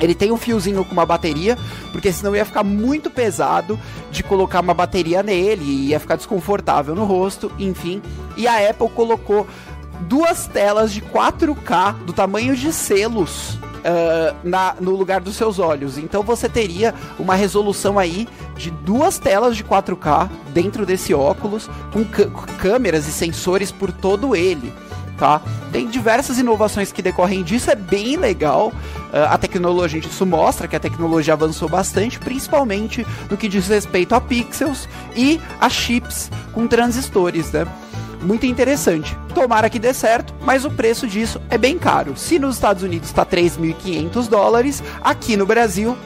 ele 0.00 0.14
tem 0.14 0.32
um 0.32 0.36
fiozinho 0.36 0.84
com 0.84 0.92
uma 0.92 1.06
bateria, 1.06 1.56
porque 1.92 2.12
senão 2.12 2.34
ia 2.34 2.44
ficar 2.44 2.62
muito 2.62 3.10
pesado 3.10 3.78
de 4.10 4.22
colocar 4.22 4.60
uma 4.60 4.74
bateria 4.74 5.22
nele, 5.22 5.88
ia 5.88 6.00
ficar 6.00 6.16
desconfortável 6.16 6.94
no 6.94 7.04
rosto, 7.04 7.50
enfim. 7.58 8.02
E 8.36 8.46
a 8.46 8.70
Apple 8.70 8.88
colocou 8.90 9.46
duas 10.02 10.46
telas 10.46 10.92
de 10.92 11.02
4K 11.02 11.94
do 12.04 12.12
tamanho 12.12 12.54
de 12.54 12.72
selos 12.72 13.58
uh, 13.78 14.36
na, 14.44 14.74
no 14.80 14.92
lugar 14.92 15.20
dos 15.20 15.36
seus 15.36 15.58
olhos. 15.58 15.98
Então 15.98 16.22
você 16.22 16.48
teria 16.48 16.94
uma 17.18 17.34
resolução 17.34 17.98
aí 17.98 18.28
de 18.56 18.70
duas 18.70 19.18
telas 19.18 19.56
de 19.56 19.64
4K 19.64 20.30
dentro 20.52 20.86
desse 20.86 21.12
óculos, 21.14 21.68
com 21.92 22.04
câmeras 22.58 23.06
e 23.06 23.12
sensores 23.12 23.72
por 23.72 23.92
todo 23.92 24.36
ele. 24.36 24.72
Tá? 25.18 25.42
Tem 25.72 25.86
diversas 25.88 26.38
inovações 26.38 26.92
que 26.92 27.02
decorrem 27.02 27.42
disso, 27.42 27.70
é 27.70 27.74
bem 27.74 28.16
legal. 28.16 28.68
Uh, 28.68 29.28
a 29.28 29.36
tecnologia, 29.36 30.00
isso 30.00 30.24
mostra 30.24 30.68
que 30.68 30.76
a 30.76 30.80
tecnologia 30.80 31.34
avançou 31.34 31.68
bastante, 31.68 32.18
principalmente 32.18 33.06
no 33.30 33.36
que 33.36 33.48
diz 33.48 33.66
respeito 33.66 34.14
a 34.14 34.20
pixels 34.20 34.88
e 35.14 35.40
a 35.60 35.68
chips 35.68 36.30
com 36.52 36.66
transistores, 36.66 37.52
né? 37.52 37.66
Muito 38.22 38.46
interessante. 38.46 39.16
Tomara 39.34 39.70
que 39.70 39.78
dê 39.78 39.94
certo, 39.94 40.34
mas 40.40 40.64
o 40.64 40.70
preço 40.70 41.06
disso 41.06 41.40
é 41.48 41.56
bem 41.56 41.78
caro. 41.78 42.16
Se 42.16 42.38
nos 42.38 42.56
Estados 42.56 42.82
Unidos 42.82 43.08
está 43.08 43.24
3.500 43.24 44.28
dólares, 44.28 44.82
aqui 45.00 45.36
no 45.36 45.46
Brasil 45.46 45.96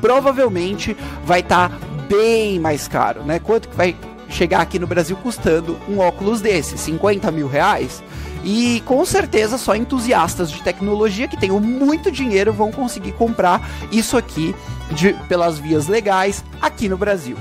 provavelmente 0.00 0.96
vai 1.24 1.40
estar 1.40 1.70
tá 1.70 1.78
bem 2.08 2.58
mais 2.58 2.88
caro, 2.88 3.22
né? 3.22 3.38
Quanto 3.38 3.68
que 3.68 3.76
vai 3.76 3.96
chegar 4.28 4.60
aqui 4.60 4.78
no 4.78 4.86
Brasil 4.86 5.16
custando 5.16 5.78
um 5.88 5.98
óculos 5.98 6.40
desse? 6.40 6.76
50 6.76 7.30
mil 7.30 7.48
reais? 7.48 8.02
E 8.44 8.82
com 8.86 9.04
certeza 9.04 9.58
só 9.58 9.74
entusiastas 9.74 10.50
de 10.50 10.62
tecnologia 10.62 11.28
que 11.28 11.36
tenham 11.36 11.60
muito 11.60 12.10
dinheiro 12.10 12.52
vão 12.52 12.70
conseguir 12.70 13.12
comprar 13.12 13.68
isso 13.92 14.16
aqui 14.16 14.54
de, 14.92 15.12
pelas 15.28 15.58
vias 15.58 15.86
legais 15.86 16.44
aqui 16.60 16.88
no 16.88 16.96
Brasil, 16.96 17.36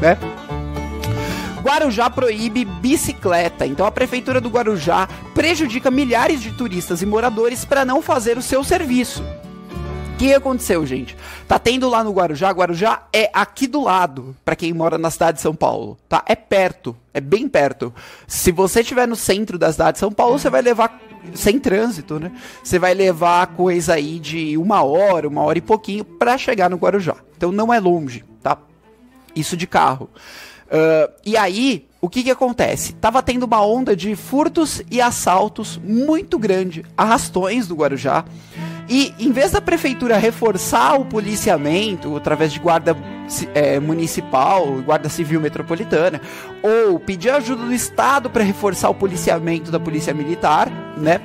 né? 0.00 0.16
Guarujá 1.66 2.08
proíbe 2.08 2.64
bicicleta. 2.64 3.66
Então 3.66 3.84
a 3.84 3.90
prefeitura 3.90 4.40
do 4.40 4.48
Guarujá 4.48 5.08
prejudica 5.34 5.90
milhares 5.90 6.40
de 6.40 6.52
turistas 6.52 7.02
e 7.02 7.06
moradores 7.06 7.64
para 7.64 7.84
não 7.84 8.00
fazer 8.00 8.38
o 8.38 8.42
seu 8.42 8.62
serviço. 8.62 9.24
O 10.16 10.18
que 10.18 10.32
aconteceu, 10.32 10.86
gente? 10.86 11.14
Tá 11.46 11.58
tendo 11.58 11.90
lá 11.90 12.02
no 12.02 12.10
Guarujá, 12.10 12.50
Guarujá 12.50 13.02
é 13.12 13.28
aqui 13.34 13.66
do 13.66 13.82
lado, 13.82 14.34
para 14.42 14.56
quem 14.56 14.72
mora 14.72 14.96
na 14.96 15.10
cidade 15.10 15.36
de 15.36 15.42
São 15.42 15.54
Paulo, 15.54 15.98
tá? 16.08 16.24
É 16.24 16.34
perto, 16.34 16.96
é 17.12 17.20
bem 17.20 17.46
perto. 17.46 17.92
Se 18.26 18.50
você 18.50 18.80
estiver 18.80 19.06
no 19.06 19.14
centro 19.14 19.58
da 19.58 19.70
cidade 19.70 19.96
de 19.96 19.98
São 19.98 20.10
Paulo, 20.10 20.38
você 20.38 20.48
vai 20.48 20.62
levar 20.62 20.98
sem 21.34 21.60
trânsito, 21.60 22.18
né? 22.18 22.32
Você 22.64 22.78
vai 22.78 22.94
levar 22.94 23.46
coisa 23.48 23.92
aí 23.92 24.18
de 24.18 24.56
uma 24.56 24.82
hora, 24.82 25.28
uma 25.28 25.42
hora 25.42 25.58
e 25.58 25.60
pouquinho 25.60 26.02
para 26.02 26.38
chegar 26.38 26.70
no 26.70 26.78
Guarujá. 26.78 27.16
Então 27.36 27.52
não 27.52 27.70
é 27.70 27.78
longe, 27.78 28.24
tá? 28.42 28.56
Isso 29.34 29.54
de 29.54 29.66
carro. 29.66 30.08
Uh, 30.66 31.12
e 31.26 31.36
aí, 31.36 31.86
o 32.06 32.08
que 32.08 32.22
que 32.22 32.30
acontece? 32.30 32.92
Tava 32.92 33.20
tendo 33.20 33.46
uma 33.46 33.66
onda 33.66 33.96
de 33.96 34.14
furtos 34.14 34.80
e 34.88 35.00
assaltos 35.00 35.80
muito 35.82 36.38
grande, 36.38 36.84
arrastões 36.96 37.66
do 37.66 37.74
Guarujá. 37.74 38.24
E 38.88 39.12
em 39.18 39.32
vez 39.32 39.50
da 39.50 39.60
prefeitura 39.60 40.16
reforçar 40.16 40.94
o 40.94 41.04
policiamento 41.04 42.14
através 42.16 42.52
de 42.52 42.60
guarda 42.60 42.96
é, 43.52 43.80
municipal, 43.80 44.64
guarda 44.82 45.08
civil 45.08 45.40
metropolitana, 45.40 46.20
ou 46.62 47.00
pedir 47.00 47.30
ajuda 47.30 47.64
do 47.64 47.74
Estado 47.74 48.30
para 48.30 48.44
reforçar 48.44 48.88
o 48.88 48.94
policiamento 48.94 49.72
da 49.72 49.80
polícia 49.80 50.14
militar, 50.14 50.70
né? 50.96 51.20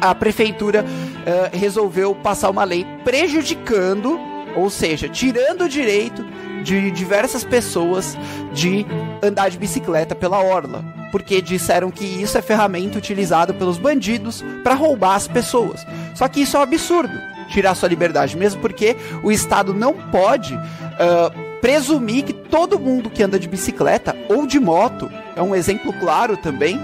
A 0.00 0.12
prefeitura 0.12 0.84
uh, 0.84 1.56
resolveu 1.56 2.16
passar 2.16 2.50
uma 2.50 2.64
lei 2.64 2.84
prejudicando, 3.04 4.18
ou 4.56 4.68
seja, 4.68 5.08
tirando 5.08 5.62
o 5.62 5.68
direito 5.68 6.26
de 6.64 6.90
diversas 6.90 7.44
pessoas 7.44 8.16
de 8.52 8.84
andar 9.22 9.50
de 9.50 9.58
bicicleta 9.58 10.14
pela 10.14 10.42
orla, 10.42 10.82
porque 11.12 11.40
disseram 11.40 11.90
que 11.90 12.04
isso 12.04 12.36
é 12.36 12.42
ferramenta 12.42 12.98
utilizada 12.98 13.52
pelos 13.52 13.78
bandidos 13.78 14.42
para 14.64 14.74
roubar 14.74 15.14
as 15.14 15.28
pessoas. 15.28 15.86
Só 16.14 16.26
que 16.26 16.40
isso 16.40 16.56
é 16.56 16.60
um 16.60 16.62
absurdo, 16.62 17.12
tirar 17.50 17.74
sua 17.74 17.88
liberdade, 17.88 18.36
mesmo 18.36 18.60
porque 18.60 18.96
o 19.22 19.30
Estado 19.30 19.74
não 19.74 19.92
pode 19.92 20.54
uh, 20.54 21.60
presumir 21.60 22.24
que 22.24 22.32
todo 22.32 22.80
mundo 22.80 23.10
que 23.10 23.22
anda 23.22 23.38
de 23.38 23.46
bicicleta 23.46 24.16
ou 24.28 24.46
de 24.46 24.58
moto, 24.58 25.10
é 25.36 25.42
um 25.42 25.54
exemplo 25.54 25.92
claro 25.92 26.36
também, 26.36 26.80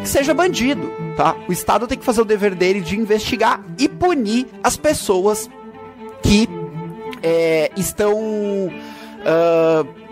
que 0.00 0.08
seja 0.08 0.34
bandido, 0.34 0.92
tá? 1.16 1.34
O 1.48 1.52
Estado 1.52 1.86
tem 1.86 1.96
que 1.96 2.04
fazer 2.04 2.20
o 2.20 2.24
dever 2.24 2.54
dele 2.54 2.80
de 2.80 2.96
investigar 2.96 3.60
e 3.78 3.88
punir 3.88 4.46
as 4.62 4.76
pessoas 4.76 5.48
que 6.22 6.48
é, 7.22 7.70
estão 7.76 8.70
uh, 9.22 10.02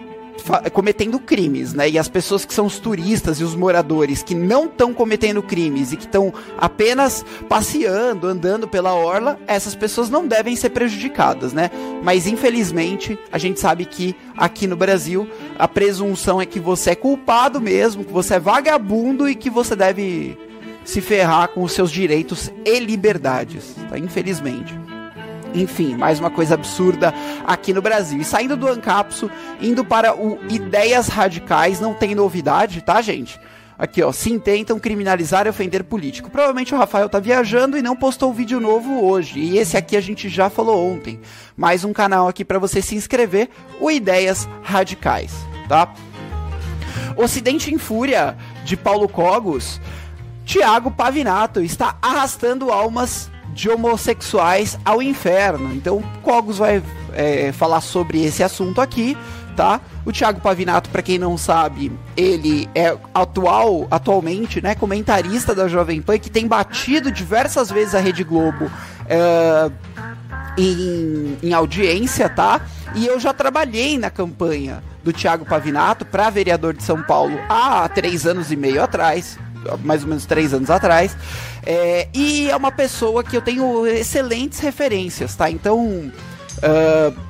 cometendo 0.73 1.19
crimes, 1.19 1.75
né? 1.75 1.89
E 1.89 1.99
as 1.99 2.09
pessoas 2.09 2.45
que 2.45 2.55
são 2.55 2.67
os 2.67 2.79
turistas 2.79 3.41
e 3.41 3.45
os 3.45 3.55
moradores 3.55 4.23
que 4.23 4.35
não 4.35 4.67
estão 4.67 4.93
cometendo 4.93 5.43
crimes 5.43 5.93
e 5.93 5.97
que 5.97 6.07
estão 6.07 6.33
apenas 6.59 7.25
passeando, 7.49 8.27
andando 8.27 8.67
pela 8.67 8.95
orla, 8.95 9.39
essas 9.47 9.75
pessoas 9.75 10.09
não 10.09 10.27
devem 10.27 10.57
ser 10.57 10.71
prejudicadas, 10.71 11.53
né? 11.53 11.71
Mas 12.03 12.27
infelizmente 12.27 13.19
a 13.31 13.39
gente 13.39 13.61
sabe 13.61 13.85
que 13.85 14.17
aqui 14.37 14.67
no 14.67 14.77
Brasil 14.77 15.29
a 15.59 15.69
presunção 15.69 16.41
é 16.41 16.47
que 16.47 16.59
você 16.59 16.91
é 16.91 16.95
culpado 16.95 17.61
mesmo, 17.61 18.05
que 18.05 18.13
você 18.13 18.35
é 18.35 18.41
vagabundo 18.41 19.29
e 19.29 19.35
que 19.35 19.51
você 19.51 19.77
deve 19.77 20.39
se 20.85 21.01
ferrar 21.01 21.49
com 21.49 21.63
os 21.63 21.73
seus 21.73 21.91
direitos 21.91 22.51
e 22.65 22.79
liberdades, 22.81 23.75
tá? 23.89 23.99
Infelizmente. 23.99 24.90
Enfim, 25.55 25.97
mais 25.97 26.21
uma 26.21 26.31
coisa 26.31 26.55
absurda 26.55 27.13
aqui 27.47 27.73
no 27.73 27.83
Brasil. 27.83 28.21
E 28.21 28.25
saindo 28.25 28.57
do 28.57 28.69
Ancapso, 28.69 29.31
indo 29.61 29.85
para 29.85 30.15
o 30.15 30.39
Ideias 30.49 31.09
Radicais, 31.09 31.81
não 31.81 31.95
tem 31.95 32.15
novidade, 32.15 32.81
tá, 32.83 33.01
gente? 33.03 33.41
Aqui, 33.77 34.03
ó, 34.03 34.13
se 34.13 34.31
intentam 34.31 34.79
criminalizar 34.79 35.47
e 35.47 35.49
ofender 35.49 35.83
político. 35.83 36.31
Provavelmente 36.31 36.75
o 36.75 36.77
Rafael 36.77 37.09
tá 37.09 37.19
viajando 37.19 37.79
e 37.79 37.83
não 37.83 37.97
postou 37.97 38.31
vídeo 38.31 38.61
novo 38.61 39.07
hoje. 39.07 39.41
E 39.41 39.57
esse 39.57 39.75
aqui 39.75 39.97
a 39.97 40.03
gente 40.03 40.29
já 40.29 40.51
falou 40.51 40.93
ontem. 40.93 41.19
Mais 41.57 41.83
um 41.83 41.93
canal 41.93 42.29
aqui 42.29 42.45
para 42.45 42.59
você 42.59 42.83
se 42.83 42.95
inscrever, 42.95 43.49
o 43.81 43.91
Ideias 43.91 44.47
Radicais, 44.63 45.33
tá? 45.67 45.95
Ocidente 47.17 47.73
em 47.73 47.79
Fúria, 47.79 48.37
de 48.65 48.77
Paulo 48.77 49.09
Cogos. 49.09 49.81
Tiago 50.45 50.91
Pavinato 50.91 51.63
está 51.63 51.97
arrastando 52.03 52.71
almas 52.71 53.30
de 53.55 53.69
homossexuais 53.69 54.79
ao 54.85 55.03
inferno. 55.03 55.73
Então, 55.75 56.03
Cogos 56.23 56.59
vai 56.59 56.83
é, 57.13 57.53
falar 57.53 57.81
sobre 57.81 58.25
esse 58.25 58.43
assunto 58.43 58.81
aqui, 58.81 59.17
tá? 59.57 59.81
O 60.05 60.13
Thiago 60.13 60.41
Pavinato, 60.41 60.91
para 60.91 61.03
quem 61.03 61.19
não 61.19 61.37
sabe, 61.37 61.93
ele 62.17 62.69
é 62.75 62.97
atual, 63.15 63.87
atualmente, 63.91 64.63
né, 64.63 64.75
comentarista 64.75 65.55
da 65.55 65.69
Jovem 65.69 66.01
Pan, 66.01 66.19
que 66.19 66.31
tem 66.31 66.47
batido 66.47 67.11
diversas 67.11 67.71
vezes 67.71 67.95
a 67.95 68.01
Rede 68.01 68.25
Globo 68.25 68.71
é, 69.09 69.71
em, 70.57 71.37
em 71.43 71.53
audiência, 71.53 72.29
tá? 72.29 72.61
E 72.95 73.07
eu 73.07 73.21
já 73.21 73.33
trabalhei 73.33 73.99
na 73.99 74.11
campanha 74.11 74.83
do 75.05 75.13
Thiago 75.13 75.45
Pavinato 75.45 76.05
para 76.05 76.31
vereador 76.31 76.75
de 76.75 76.83
São 76.83 77.03
Paulo 77.03 77.39
há 77.49 77.89
três 77.89 78.27
anos 78.27 78.51
e 78.51 78.57
meio 78.57 78.83
atrás 78.83 79.39
mais 79.83 80.03
ou 80.03 80.09
menos 80.09 80.27
três 80.27 80.53
anos 80.53 80.71
atrás. 80.71 81.17
É, 81.65 82.09
e 82.15 82.51
é 82.51 82.57
uma 82.57 82.73
pessoa 82.73 83.23
que 83.23 83.37
eu 83.37 83.43
tenho 83.43 83.87
excelentes 83.87 84.61
referências, 84.61 85.35
tá? 85.35 85.51
Então, 85.51 86.11
uh, 86.59 87.21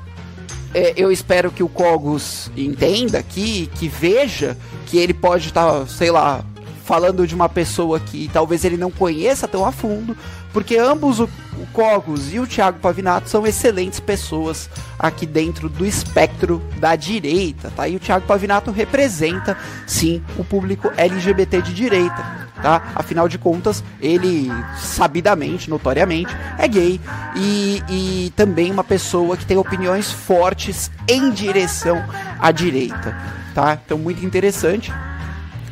é, 0.72 0.94
eu 0.96 1.10
espero 1.10 1.50
que 1.50 1.62
o 1.62 1.68
Cogos 1.68 2.50
entenda 2.56 3.18
aqui, 3.18 3.68
que 3.74 3.88
veja 3.88 4.56
que 4.86 4.98
ele 4.98 5.14
pode 5.14 5.48
estar, 5.48 5.70
tá, 5.70 5.86
sei 5.86 6.10
lá, 6.10 6.44
falando 6.90 7.24
de 7.24 7.36
uma 7.36 7.48
pessoa 7.48 8.00
que 8.00 8.28
talvez 8.32 8.64
ele 8.64 8.76
não 8.76 8.90
conheça 8.90 9.46
tão 9.46 9.64
a 9.64 9.70
fundo, 9.70 10.16
porque 10.52 10.76
ambos, 10.76 11.20
o, 11.20 11.30
o 11.56 11.66
Cogos 11.72 12.34
e 12.34 12.40
o 12.40 12.48
Thiago 12.48 12.80
Pavinato, 12.80 13.30
são 13.30 13.46
excelentes 13.46 14.00
pessoas 14.00 14.68
aqui 14.98 15.24
dentro 15.24 15.68
do 15.68 15.86
espectro 15.86 16.60
da 16.80 16.96
direita, 16.96 17.72
tá? 17.76 17.86
E 17.86 17.94
o 17.94 18.00
Thiago 18.00 18.26
Pavinato 18.26 18.72
representa, 18.72 19.56
sim, 19.86 20.20
o 20.36 20.42
público 20.42 20.90
LGBT 20.96 21.62
de 21.62 21.72
direita. 21.72 22.50
Tá? 22.60 22.82
Afinal 22.96 23.28
de 23.28 23.38
contas, 23.38 23.84
ele 24.00 24.50
sabidamente, 24.76 25.70
notoriamente, 25.70 26.36
é 26.58 26.66
gay 26.66 27.00
e, 27.36 27.82
e 27.88 28.32
também 28.34 28.70
uma 28.70 28.84
pessoa 28.84 29.36
que 29.36 29.46
tem 29.46 29.56
opiniões 29.56 30.10
fortes 30.10 30.90
em 31.06 31.30
direção 31.30 32.04
à 32.38 32.50
direita, 32.50 33.16
tá? 33.54 33.78
Então, 33.82 33.96
muito 33.96 34.26
interessante. 34.26 34.92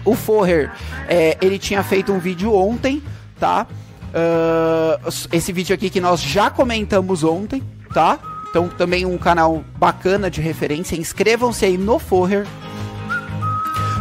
O 0.09 0.15
Forrer, 0.15 0.73
é, 1.07 1.37
ele 1.43 1.59
tinha 1.59 1.83
feito 1.83 2.11
um 2.11 2.19
vídeo 2.19 2.55
ontem, 2.55 3.03
tá? 3.39 3.67
Uh, 4.09 5.09
esse 5.31 5.53
vídeo 5.53 5.75
aqui 5.75 5.91
que 5.91 6.01
nós 6.01 6.23
já 6.23 6.49
comentamos 6.49 7.23
ontem, 7.23 7.63
tá? 7.93 8.19
Então 8.49 8.69
também 8.71 9.05
um 9.05 9.19
canal 9.19 9.63
bacana 9.77 10.31
de 10.31 10.41
referência. 10.41 10.97
Inscrevam-se 10.97 11.67
aí 11.67 11.77
no 11.77 11.99
Forrer. 11.99 12.47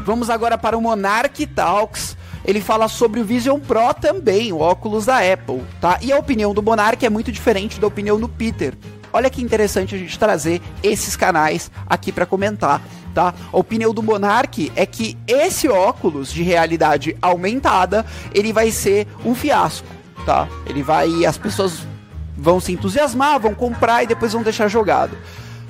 Vamos 0.06 0.30
agora 0.30 0.58
para 0.58 0.78
o 0.78 0.82
Monarch 0.82 1.46
Talks. 1.48 2.16
Ele 2.46 2.62
fala 2.62 2.88
sobre 2.88 3.20
o 3.20 3.26
Vision 3.26 3.60
Pro 3.60 3.94
também, 3.94 4.54
o 4.54 4.60
óculos 4.60 5.08
da 5.08 5.18
Apple, 5.18 5.62
tá? 5.82 6.00
E 6.02 6.14
a 6.14 6.18
opinião 6.18 6.54
do 6.54 6.64
Monarch 6.64 7.06
é 7.06 7.10
muito 7.10 7.34
diferente 7.34 7.82
da 7.82 7.88
opinião 7.88 8.18
do 8.18 8.30
Peter. 8.30 8.74
Olha 9.12 9.30
que 9.30 9.42
interessante 9.42 9.94
a 9.94 9.98
gente 9.98 10.18
trazer 10.18 10.62
esses 10.82 11.18
canais 11.18 11.70
aqui 11.86 12.14
para 12.14 12.26
comentar 12.26 12.82
tá? 13.17 13.33
A 13.51 13.57
opinião 13.57 13.95
do 13.95 14.03
Monark 14.03 14.71
é 14.75 14.86
que 14.86 15.17
esse 15.27 15.67
óculos 15.67 16.31
de 16.31 16.43
realidade 16.43 17.17
aumentada, 17.19 18.05
ele 18.31 18.53
vai 18.53 18.69
ser 18.69 19.07
um 19.25 19.33
fiasco, 19.33 19.88
tá? 20.24 20.47
Ele 20.67 20.83
vai 20.83 21.25
as 21.25 21.36
pessoas 21.36 21.79
vão 22.38 22.59
se 22.59 22.71
entusiasmar, 22.71 23.39
vão 23.39 23.55
comprar 23.55 24.03
e 24.03 24.07
depois 24.07 24.33
vão 24.33 24.43
deixar 24.43 24.67
jogado. 24.67 25.17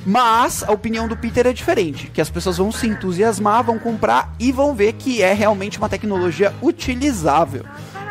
Mas 0.06 0.62
a 0.62 0.74
opinião 0.74 1.08
do 1.08 1.16
Peter 1.16 1.48
é 1.48 1.54
diferente, 1.54 2.08
que 2.08 2.20
as 2.20 2.30
pessoas 2.30 2.58
vão 2.58 2.70
se 2.70 2.86
entusiasmar, 2.86 3.64
vão 3.64 3.80
comprar 3.80 4.34
e 4.38 4.52
vão 4.52 4.76
ver 4.76 4.92
que 4.94 5.22
é 5.22 5.32
realmente 5.32 5.78
uma 5.78 5.88
tecnologia 5.88 6.54
utilizável, 6.62 7.64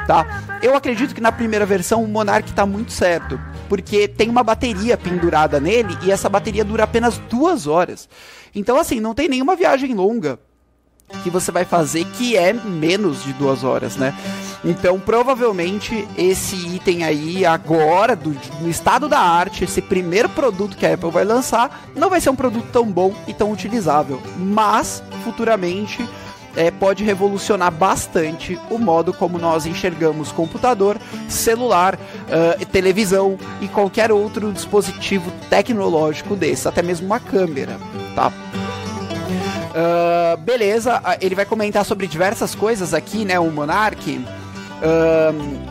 tá? 0.06 0.58
Eu 0.62 0.74
acredito 0.74 1.14
que 1.14 1.20
na 1.20 1.32
primeira 1.32 1.66
versão 1.66 2.02
o 2.02 2.08
Monark 2.08 2.52
tá 2.52 2.64
muito 2.64 2.92
certo, 2.92 3.40
porque 3.68 4.08
tem 4.08 4.28
uma 4.28 4.42
bateria 4.42 4.96
pendurada 4.96 5.60
nele 5.60 5.96
e 6.02 6.10
essa 6.10 6.28
bateria 6.28 6.64
dura 6.64 6.84
apenas 6.84 7.18
duas 7.18 7.66
horas. 7.66 8.08
Então, 8.54 8.78
assim, 8.78 9.00
não 9.00 9.14
tem 9.14 9.28
nenhuma 9.28 9.56
viagem 9.56 9.94
longa 9.94 10.38
que 11.22 11.30
você 11.30 11.52
vai 11.52 11.64
fazer 11.64 12.04
que 12.04 12.36
é 12.36 12.52
menos 12.52 13.22
de 13.22 13.32
duas 13.34 13.62
horas, 13.62 13.96
né? 13.96 14.14
Então, 14.64 14.98
provavelmente, 14.98 16.06
esse 16.18 16.56
item 16.74 17.04
aí, 17.04 17.46
agora, 17.46 18.16
do, 18.16 18.36
no 18.60 18.68
estado 18.68 19.08
da 19.08 19.20
arte, 19.20 19.62
esse 19.62 19.80
primeiro 19.80 20.28
produto 20.28 20.76
que 20.76 20.84
a 20.84 20.94
Apple 20.94 21.10
vai 21.10 21.24
lançar, 21.24 21.88
não 21.94 22.10
vai 22.10 22.20
ser 22.20 22.30
um 22.30 22.36
produto 22.36 22.66
tão 22.72 22.84
bom 22.86 23.14
e 23.28 23.34
tão 23.34 23.52
utilizável. 23.52 24.20
Mas, 24.36 25.02
futuramente, 25.22 26.04
é, 26.56 26.70
pode 26.70 27.04
revolucionar 27.04 27.70
bastante 27.70 28.58
o 28.70 28.78
modo 28.78 29.12
como 29.12 29.38
nós 29.38 29.66
enxergamos 29.66 30.32
computador, 30.32 30.98
celular, 31.28 31.94
uh, 31.94 32.66
televisão 32.66 33.38
e 33.60 33.68
qualquer 33.68 34.10
outro 34.10 34.52
dispositivo 34.52 35.30
tecnológico 35.50 36.34
desse, 36.34 36.66
até 36.66 36.82
mesmo 36.82 37.06
uma 37.06 37.20
câmera, 37.20 37.78
tá? 38.14 38.32
Uh, 39.76 40.36
beleza, 40.38 41.02
ele 41.20 41.34
vai 41.34 41.44
comentar 41.44 41.84
sobre 41.84 42.06
diversas 42.06 42.54
coisas 42.54 42.94
aqui, 42.94 43.26
né? 43.26 43.38
O 43.38 43.50
Monark. 43.50 44.18
Uh, 44.80 45.66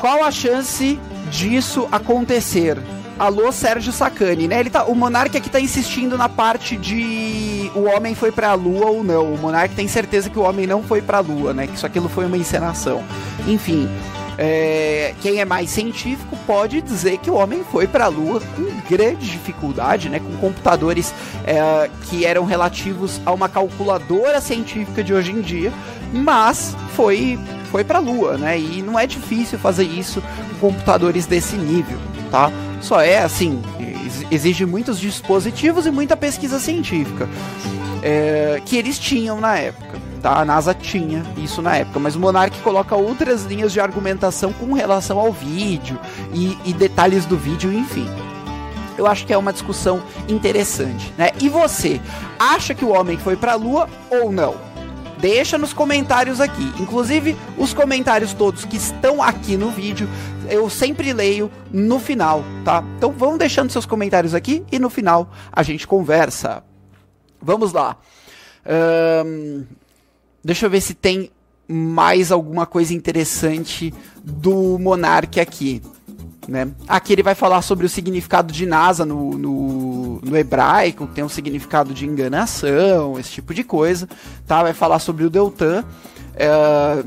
qual 0.00 0.22
a 0.22 0.30
chance 0.30 0.98
disso 1.30 1.88
acontecer? 1.90 2.78
Alô, 3.20 3.52
Sérgio 3.52 3.92
Sacani, 3.92 4.48
né? 4.48 4.60
Ele 4.60 4.70
tá, 4.70 4.84
o 4.84 4.94
Monark 4.94 5.36
aqui 5.36 5.50
tá 5.50 5.60
insistindo 5.60 6.16
na 6.16 6.26
parte 6.26 6.74
de 6.74 7.70
o 7.74 7.82
homem 7.82 8.14
foi 8.14 8.32
pra 8.32 8.54
lua 8.54 8.86
ou 8.86 9.04
não. 9.04 9.34
O 9.34 9.36
Monark 9.36 9.74
tem 9.74 9.86
certeza 9.86 10.30
que 10.30 10.38
o 10.38 10.42
homem 10.42 10.66
não 10.66 10.82
foi 10.82 11.02
pra 11.02 11.20
lua, 11.20 11.52
né? 11.52 11.66
Que 11.66 11.74
isso 11.74 11.84
aquilo 11.84 12.08
foi 12.08 12.24
uma 12.24 12.38
encenação. 12.38 13.04
Enfim, 13.46 13.90
é, 14.38 15.14
quem 15.20 15.38
é 15.38 15.44
mais 15.44 15.68
científico 15.68 16.34
pode 16.46 16.80
dizer 16.80 17.18
que 17.18 17.30
o 17.30 17.34
homem 17.34 17.62
foi 17.70 17.86
para 17.86 18.06
a 18.06 18.08
Lua 18.08 18.40
com 18.56 18.64
grande 18.88 19.30
dificuldade, 19.30 20.08
né, 20.08 20.18
com 20.18 20.34
computadores 20.38 21.12
é, 21.44 21.90
que 22.08 22.24
eram 22.24 22.46
relativos 22.46 23.20
a 23.26 23.32
uma 23.32 23.50
calculadora 23.50 24.40
científica 24.40 25.04
de 25.04 25.12
hoje 25.12 25.32
em 25.32 25.42
dia, 25.42 25.70
mas 26.10 26.74
foi 26.96 27.38
foi 27.70 27.84
para 27.84 27.98
a 27.98 28.00
Lua, 28.00 28.38
né? 28.38 28.58
E 28.58 28.82
não 28.82 28.98
é 28.98 29.06
difícil 29.06 29.58
fazer 29.58 29.84
isso 29.84 30.22
com 30.58 30.72
computadores 30.72 31.26
desse 31.26 31.56
nível, 31.56 31.98
tá? 32.30 32.50
Só 32.80 33.00
é 33.00 33.18
assim, 33.18 33.62
exige 34.30 34.64
muitos 34.64 34.98
dispositivos 34.98 35.86
e 35.86 35.90
muita 35.90 36.16
pesquisa 36.16 36.58
científica 36.58 37.28
é, 38.02 38.60
que 38.64 38.76
eles 38.76 38.98
tinham 38.98 39.40
na 39.40 39.56
época 39.58 40.10
tá? 40.20 40.38
A 40.38 40.44
NASA 40.44 40.74
tinha 40.74 41.24
isso 41.36 41.60
na 41.60 41.76
época, 41.76 41.98
mas 41.98 42.14
o 42.14 42.20
Monark 42.20 42.56
coloca 42.60 42.94
outras 42.94 43.44
linhas 43.44 43.72
de 43.72 43.80
argumentação 43.80 44.52
com 44.52 44.72
relação 44.72 45.18
ao 45.18 45.32
vídeo 45.32 45.98
e, 46.32 46.56
e 46.64 46.72
detalhes 46.72 47.26
do 47.26 47.36
vídeo, 47.36 47.72
enfim. 47.72 48.06
Eu 48.96 49.06
acho 49.06 49.26
que 49.26 49.32
é 49.32 49.38
uma 49.38 49.52
discussão 49.52 50.02
interessante, 50.28 51.12
né? 51.16 51.30
E 51.40 51.48
você, 51.48 52.00
acha 52.38 52.74
que 52.74 52.84
o 52.84 52.90
homem 52.90 53.16
foi 53.16 53.34
para 53.34 53.52
a 53.52 53.56
Lua 53.56 53.88
ou 54.10 54.30
não? 54.30 54.54
Deixa 55.18 55.58
nos 55.58 55.72
comentários 55.72 56.40
aqui. 56.40 56.72
Inclusive, 56.78 57.36
os 57.58 57.74
comentários 57.74 58.32
todos 58.32 58.64
que 58.64 58.76
estão 58.76 59.22
aqui 59.22 59.56
no 59.56 59.70
vídeo, 59.70 60.08
eu 60.50 60.68
sempre 60.68 61.12
leio 61.12 61.50
no 61.72 61.98
final, 61.98 62.44
tá? 62.64 62.84
Então 62.96 63.12
vão 63.12 63.38
deixando 63.38 63.70
seus 63.70 63.86
comentários 63.86 64.34
aqui 64.34 64.64
e 64.70 64.78
no 64.78 64.90
final 64.90 65.30
a 65.52 65.62
gente 65.62 65.86
conversa. 65.86 66.62
Vamos 67.40 67.72
lá. 67.72 67.96
Um, 69.24 69.64
Deixa 70.42 70.66
eu 70.66 70.70
ver 70.70 70.80
se 70.80 70.94
tem 70.94 71.30
mais 71.68 72.32
alguma 72.32 72.66
coisa 72.66 72.94
interessante 72.94 73.92
do 74.24 74.78
Monark 74.78 75.38
aqui. 75.38 75.82
Né? 76.48 76.68
Aqui 76.88 77.12
ele 77.12 77.22
vai 77.22 77.34
falar 77.34 77.62
sobre 77.62 77.84
o 77.86 77.88
significado 77.88 78.52
de 78.52 78.66
NASA 78.66 79.04
no, 79.04 79.32
no, 79.32 80.20
no, 80.20 80.36
hebraico, 80.36 81.06
que 81.06 81.14
tem 81.14 81.22
um 81.22 81.28
significado 81.28 81.92
de 81.92 82.06
enganação, 82.06 83.18
esse 83.18 83.30
tipo 83.30 83.52
de 83.52 83.62
coisa. 83.62 84.08
Tá? 84.46 84.62
Vai 84.62 84.72
falar 84.72 84.98
sobre 84.98 85.24
o 85.24 85.30
Deltan. 85.30 85.84
É, 86.34 87.04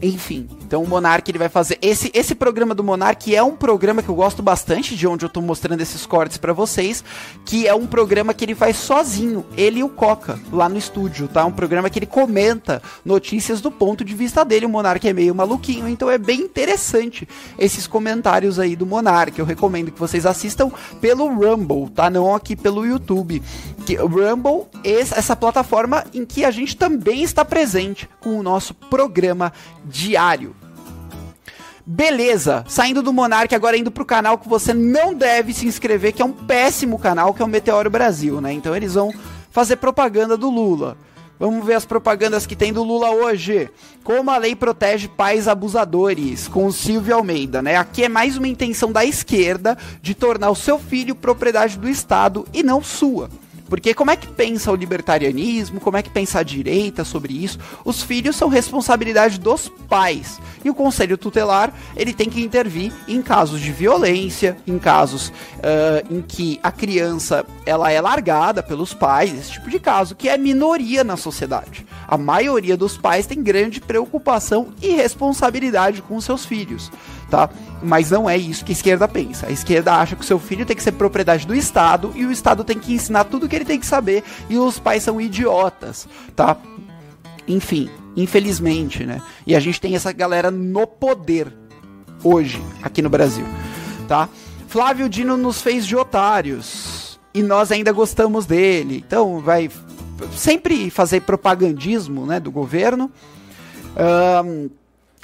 enfim, 0.00 0.48
então 0.64 0.82
o 0.82 0.86
Monark 0.86 1.28
ele 1.28 1.38
vai 1.38 1.48
fazer 1.48 1.78
esse 1.82 2.10
esse 2.14 2.34
programa 2.34 2.74
do 2.74 2.84
Monark 2.84 3.34
é 3.34 3.42
um 3.42 3.56
programa 3.56 4.02
que 4.02 4.08
eu 4.08 4.14
gosto 4.14 4.42
bastante 4.42 4.96
de 4.96 5.06
onde 5.06 5.24
eu 5.24 5.28
tô 5.28 5.40
mostrando 5.40 5.80
esses 5.80 6.06
cortes 6.06 6.38
para 6.38 6.52
vocês, 6.52 7.02
que 7.44 7.66
é 7.66 7.74
um 7.74 7.86
programa 7.86 8.32
que 8.32 8.44
ele 8.44 8.54
faz 8.54 8.76
sozinho, 8.76 9.44
ele 9.56 9.80
e 9.80 9.84
o 9.84 9.88
Coca 9.88 10.38
lá 10.52 10.68
no 10.68 10.78
estúdio, 10.78 11.26
tá? 11.26 11.44
Um 11.44 11.52
programa 11.52 11.90
que 11.90 11.98
ele 11.98 12.06
comenta 12.06 12.80
notícias 13.04 13.60
do 13.60 13.70
ponto 13.70 14.04
de 14.04 14.14
vista 14.14 14.44
dele. 14.44 14.66
O 14.66 14.68
Monark 14.68 15.06
é 15.08 15.12
meio 15.12 15.34
maluquinho, 15.34 15.88
então 15.88 16.10
é 16.10 16.18
bem 16.18 16.40
interessante 16.42 17.28
esses 17.58 17.86
comentários 17.86 18.58
aí 18.58 18.76
do 18.76 18.86
Monark. 18.86 19.38
Eu 19.38 19.44
recomendo 19.44 19.90
que 19.90 19.98
vocês 19.98 20.26
assistam 20.26 20.70
pelo 21.00 21.26
Rumble, 21.28 21.90
tá? 21.90 22.08
Não 22.08 22.34
aqui 22.34 22.54
pelo 22.54 22.86
YouTube. 22.86 23.42
Que 23.84 23.96
Rumble 23.96 24.66
essa 24.84 25.34
plataforma 25.34 26.04
em 26.14 26.24
que 26.24 26.44
a 26.44 26.50
gente 26.50 26.76
também 26.76 27.22
está 27.22 27.44
presente 27.44 28.08
com 28.20 28.38
o 28.38 28.42
nosso 28.42 28.74
programa 28.74 29.52
diário. 29.88 30.54
Beleza, 31.84 32.64
saindo 32.68 33.02
do 33.02 33.14
Monark, 33.14 33.54
agora 33.54 33.76
indo 33.76 33.90
pro 33.90 34.04
canal 34.04 34.36
que 34.36 34.48
você 34.48 34.74
não 34.74 35.14
deve 35.14 35.54
se 35.54 35.66
inscrever, 35.66 36.12
que 36.12 36.20
é 36.20 36.24
um 36.24 36.32
péssimo 36.32 36.98
canal, 36.98 37.32
que 37.32 37.40
é 37.40 37.44
o 37.44 37.48
Meteoro 37.48 37.88
Brasil, 37.88 38.42
né? 38.42 38.52
Então 38.52 38.76
eles 38.76 38.92
vão 38.92 39.10
fazer 39.50 39.76
propaganda 39.76 40.36
do 40.36 40.50
Lula. 40.50 40.98
Vamos 41.38 41.64
ver 41.64 41.74
as 41.74 41.86
propagandas 41.86 42.46
que 42.46 42.56
tem 42.56 42.72
do 42.72 42.82
Lula 42.82 43.10
hoje. 43.10 43.70
Como 44.02 44.30
a 44.30 44.36
lei 44.36 44.56
protege 44.56 45.08
pais 45.08 45.46
abusadores, 45.46 46.48
com 46.48 46.66
o 46.66 46.72
Silvio 46.72 47.14
Almeida, 47.14 47.62
né? 47.62 47.76
Aqui 47.76 48.04
é 48.04 48.08
mais 48.08 48.36
uma 48.36 48.48
intenção 48.48 48.90
da 48.90 49.04
esquerda 49.04 49.78
de 50.02 50.14
tornar 50.14 50.50
o 50.50 50.56
seu 50.56 50.78
filho 50.78 51.14
propriedade 51.14 51.78
do 51.78 51.88
Estado 51.88 52.46
e 52.52 52.62
não 52.62 52.82
sua. 52.82 53.30
Porque 53.68 53.94
como 53.94 54.10
é 54.10 54.16
que 54.16 54.26
pensa 54.26 54.72
o 54.72 54.74
libertarianismo? 54.74 55.80
Como 55.80 55.96
é 55.96 56.02
que 56.02 56.10
pensa 56.10 56.40
a 56.40 56.42
direita 56.42 57.04
sobre 57.04 57.32
isso? 57.32 57.58
Os 57.84 58.02
filhos 58.02 58.36
são 58.36 58.48
responsabilidade 58.48 59.38
dos 59.38 59.68
pais. 59.88 60.40
E 60.64 60.70
o 60.70 60.74
conselho 60.74 61.18
tutelar, 61.18 61.72
ele 61.96 62.12
tem 62.12 62.28
que 62.28 62.42
intervir 62.42 62.92
em 63.06 63.22
casos 63.22 63.60
de 63.60 63.70
violência, 63.70 64.56
em 64.66 64.78
casos 64.78 65.28
uh, 65.28 66.14
em 66.14 66.22
que 66.22 66.58
a 66.62 66.72
criança 66.72 67.44
ela 67.64 67.90
é 67.92 68.00
largada 68.00 68.62
pelos 68.62 68.94
pais, 68.94 69.32
esse 69.32 69.52
tipo 69.52 69.70
de 69.70 69.78
caso, 69.78 70.16
que 70.16 70.28
é 70.28 70.36
minoria 70.36 71.04
na 71.04 71.16
sociedade. 71.16 71.86
A 72.06 72.16
maioria 72.16 72.76
dos 72.76 72.96
pais 72.96 73.26
tem 73.26 73.42
grande 73.42 73.80
preocupação 73.80 74.68
e 74.82 74.94
responsabilidade 74.96 76.02
com 76.02 76.20
seus 76.20 76.44
filhos 76.44 76.90
tá? 77.30 77.48
Mas 77.82 78.10
não 78.10 78.28
é 78.28 78.36
isso 78.36 78.64
que 78.64 78.72
a 78.72 78.74
esquerda 78.74 79.06
pensa. 79.06 79.46
A 79.46 79.50
esquerda 79.50 79.94
acha 79.94 80.16
que 80.16 80.22
o 80.22 80.26
seu 80.26 80.38
filho 80.38 80.66
tem 80.66 80.76
que 80.76 80.82
ser 80.82 80.92
propriedade 80.92 81.46
do 81.46 81.54
Estado 81.54 82.12
e 82.14 82.24
o 82.24 82.32
Estado 82.32 82.64
tem 82.64 82.78
que 82.78 82.92
ensinar 82.92 83.24
tudo 83.24 83.48
que 83.48 83.54
ele 83.54 83.64
tem 83.64 83.78
que 83.78 83.86
saber 83.86 84.24
e 84.48 84.58
os 84.58 84.78
pais 84.78 85.02
são 85.02 85.20
idiotas, 85.20 86.08
tá? 86.34 86.56
Enfim, 87.46 87.88
infelizmente, 88.16 89.04
né? 89.04 89.22
E 89.46 89.54
a 89.54 89.60
gente 89.60 89.80
tem 89.80 89.94
essa 89.94 90.12
galera 90.12 90.50
no 90.50 90.86
poder 90.86 91.52
hoje 92.22 92.62
aqui 92.82 93.00
no 93.00 93.08
Brasil, 93.08 93.46
tá? 94.06 94.28
Flávio 94.66 95.08
Dino 95.08 95.36
nos 95.36 95.62
fez 95.62 95.86
de 95.86 95.96
otários 95.96 97.18
e 97.32 97.42
nós 97.42 97.70
ainda 97.70 97.92
gostamos 97.92 98.44
dele. 98.44 99.02
Então 99.06 99.40
vai 99.40 99.70
sempre 100.32 100.90
fazer 100.90 101.22
propagandismo, 101.22 102.26
né, 102.26 102.40
do 102.40 102.50
governo. 102.50 103.10
Um, 104.44 104.68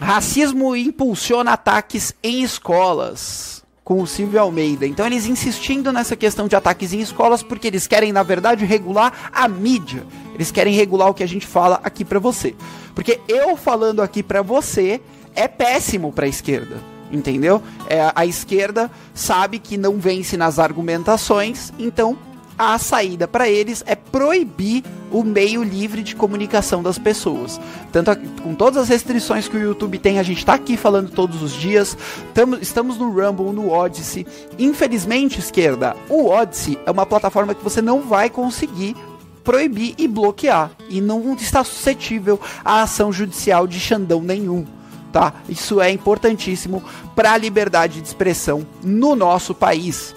Racismo 0.01 0.75
impulsiona 0.75 1.53
ataques 1.53 2.15
em 2.23 2.43
escolas. 2.43 3.63
Com 3.85 4.01
o 4.01 4.07
Silvio 4.07 4.41
Almeida. 4.41 4.87
Então 4.87 5.05
eles 5.05 5.27
insistindo 5.27 5.93
nessa 5.93 6.17
questão 6.17 6.49
de 6.49 6.57
ataques 6.57 6.95
em 6.95 7.01
escolas 7.01 7.43
porque 7.43 7.67
eles 7.67 7.87
querem, 7.87 8.15
na 8.15 8.23
verdade, 8.23 8.65
regular 8.65 9.31
a 9.31 9.47
mídia. 9.47 10.07
Eles 10.35 10.51
querem 10.51 10.75
regular 10.75 11.11
o 11.11 11.15
que 11.15 11.23
a 11.23 11.29
gente 11.29 11.47
fala 11.47 11.81
aqui 11.85 12.03
para 12.03 12.19
você. 12.19 12.55
Porque 12.95 13.21
eu 13.29 13.59
falando 13.59 14.01
aqui 14.01 14.23
para 14.23 14.41
você 14.41 15.03
é 15.35 15.47
péssimo 15.47 16.11
para 16.11 16.25
a 16.25 16.29
esquerda 16.29 16.95
entendeu? 17.13 17.63
É, 17.89 18.11
a 18.15 18.27
esquerda 18.27 18.91
sabe 19.15 19.59
que 19.59 19.77
não 19.77 19.99
vence 19.99 20.37
nas 20.37 20.59
argumentações, 20.59 21.73
então 21.79 22.19
a 22.59 22.79
saída 22.79 23.27
para 23.27 23.49
eles 23.49 23.83
é 23.87 23.95
proibir 23.95 24.85
o 25.11 25.23
meio 25.23 25.63
livre 25.63 26.03
de 26.03 26.17
comunicação 26.17 26.83
das 26.83 26.99
pessoas. 26.99 27.61
Tanto 27.93 28.11
a, 28.11 28.17
com 28.17 28.55
todas 28.55 28.83
as 28.83 28.89
restrições 28.89 29.49
que 29.49 29.57
o 29.57 29.61
YouTube 29.61 29.99
tem, 29.99 30.19
a 30.19 30.23
gente 30.23 30.39
está 30.39 30.55
aqui 30.55 30.77
falando 30.77 31.11
todos 31.11 31.43
os 31.43 31.53
dias. 31.53 31.97
Tamo, 32.33 32.57
estamos 32.57 32.99
no 32.99 33.11
Rumble, 33.11 33.53
no 33.53 33.71
Odyssey. 33.71 34.27
Infelizmente, 34.59 35.39
esquerda, 35.39 35.97
o 36.09 36.27
Odyssey 36.29 36.79
é 36.85 36.91
uma 36.91 37.07
plataforma 37.07 37.55
que 37.55 37.63
você 37.63 37.81
não 37.81 38.01
vai 38.03 38.29
conseguir 38.31 38.97
proibir 39.45 39.95
e 39.99 40.09
bloquear 40.09 40.71
e 40.89 41.01
não 41.01 41.35
está 41.35 41.63
suscetível 41.63 42.41
à 42.65 42.83
ação 42.83 43.13
judicial 43.13 43.67
de 43.67 43.79
Xandão 43.79 44.23
nenhum. 44.23 44.65
Tá? 45.13 45.35
Isso 45.49 45.81
é 45.81 45.93
importantíssimo 45.93 46.83
para 47.15 47.33
a 47.33 47.39
liberdade 47.39 48.01
de 48.01 48.09
expressão 48.09 48.67
no 48.83 49.15
nosso 49.15 49.55
país. 49.55 50.13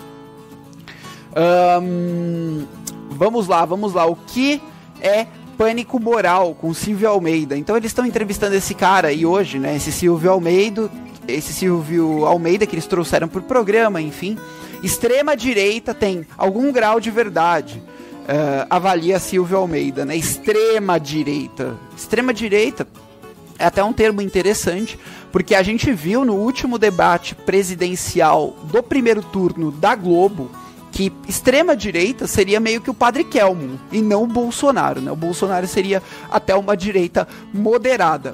Um, 1.35 2.65
vamos 3.09 3.47
lá, 3.47 3.65
vamos 3.65 3.93
lá. 3.93 4.05
O 4.05 4.15
que 4.15 4.61
é 5.01 5.27
Pânico 5.57 5.99
Moral 5.99 6.53
com 6.53 6.73
Silvio 6.73 7.09
Almeida. 7.09 7.57
Então 7.57 7.75
eles 7.75 7.89
estão 7.89 8.05
entrevistando 8.05 8.55
esse 8.55 8.75
cara 8.75 9.11
e 9.11 9.25
hoje, 9.25 9.57
né, 9.57 9.75
esse 9.75 9.91
Silvio 9.91 10.31
Almeida, 10.31 10.89
esse 11.27 11.51
Silvio 11.51 12.25
Almeida 12.25 12.65
que 12.65 12.75
eles 12.75 12.85
trouxeram 12.85 13.27
pro 13.27 13.41
programa, 13.41 13.99
enfim. 13.99 14.37
Extrema 14.83 15.35
direita 15.35 15.93
tem 15.93 16.25
algum 16.37 16.71
grau 16.71 16.99
de 16.99 17.09
verdade. 17.09 17.81
Uh, 18.27 18.67
avalia 18.69 19.19
Silvio 19.19 19.57
Almeida, 19.57 20.05
né? 20.05 20.15
Extrema 20.15 20.99
direita. 20.99 21.75
Extrema 21.95 22.33
direita 22.33 22.85
é 23.57 23.65
até 23.65 23.83
um 23.83 23.93
termo 23.93 24.21
interessante, 24.21 24.99
porque 25.31 25.55
a 25.55 25.63
gente 25.63 25.91
viu 25.93 26.23
no 26.25 26.35
último 26.35 26.77
debate 26.77 27.33
presidencial 27.33 28.55
do 28.65 28.83
primeiro 28.83 29.23
turno 29.23 29.71
da 29.71 29.95
Globo 29.95 30.51
que 30.97 31.13
extrema 31.27 31.77
direita 31.77 32.25
seria 32.25 32.59
meio 32.59 32.81
que 32.81 32.89
o 32.89 32.93
Padre 32.93 33.23
Kelmo 33.23 33.79
e 33.91 34.01
não 34.01 34.23
o 34.23 34.27
Bolsonaro, 34.27 34.99
né? 34.99 35.11
O 35.11 35.15
Bolsonaro 35.15 35.67
seria 35.67 36.01
até 36.31 36.55
uma 36.55 36.75
direita 36.75 37.27
moderada. 37.53 38.33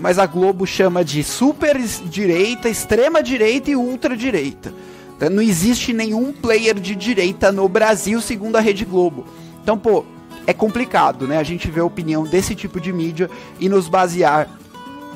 Mas 0.00 0.18
a 0.18 0.24
Globo 0.24 0.66
chama 0.66 1.04
de 1.04 1.22
super 1.22 1.78
direita, 1.78 2.70
extrema 2.70 3.22
direita 3.22 3.70
e 3.70 3.76
ultra 3.76 4.16
direita. 4.16 4.72
Então, 5.14 5.28
não 5.28 5.42
existe 5.42 5.92
nenhum 5.92 6.32
player 6.32 6.80
de 6.80 6.96
direita 6.96 7.52
no 7.52 7.68
Brasil, 7.68 8.18
segundo 8.22 8.56
a 8.56 8.60
Rede 8.60 8.86
Globo. 8.86 9.26
Então, 9.62 9.76
pô, 9.76 10.06
é 10.46 10.54
complicado, 10.54 11.28
né? 11.28 11.36
A 11.36 11.42
gente 11.44 11.70
vê 11.70 11.80
a 11.80 11.84
opinião 11.84 12.24
desse 12.24 12.54
tipo 12.54 12.80
de 12.80 12.94
mídia 12.94 13.28
e 13.60 13.68
nos 13.68 13.88
basear 13.88 14.48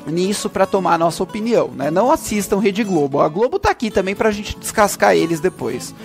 nisso 0.05 0.51
para 0.51 0.67
tomar 0.67 0.99
nossa 0.99 1.23
opinião, 1.23 1.69
né? 1.69 1.89
Não 1.89 2.11
assistam 2.11 2.59
Rede 2.59 2.83
Globo. 2.83 3.21
A 3.21 3.27
Globo 3.27 3.57
tá 3.57 3.71
aqui 3.71 3.89
também 3.89 4.13
pra 4.13 4.29
gente 4.29 4.55
descascar 4.55 5.15
eles 5.15 5.39
depois. 5.39 5.95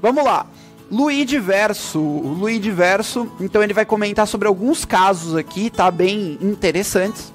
Vamos 0.00 0.24
lá. 0.24 0.46
Luiz 0.90 1.24
Diverso, 1.24 2.00
Luiz 2.00 2.60
Diverso, 2.60 3.30
então 3.40 3.62
ele 3.62 3.72
vai 3.72 3.84
comentar 3.84 4.26
sobre 4.26 4.48
alguns 4.48 4.84
casos 4.84 5.36
aqui, 5.36 5.70
tá 5.70 5.88
bem 5.88 6.36
interessantes. 6.42 7.32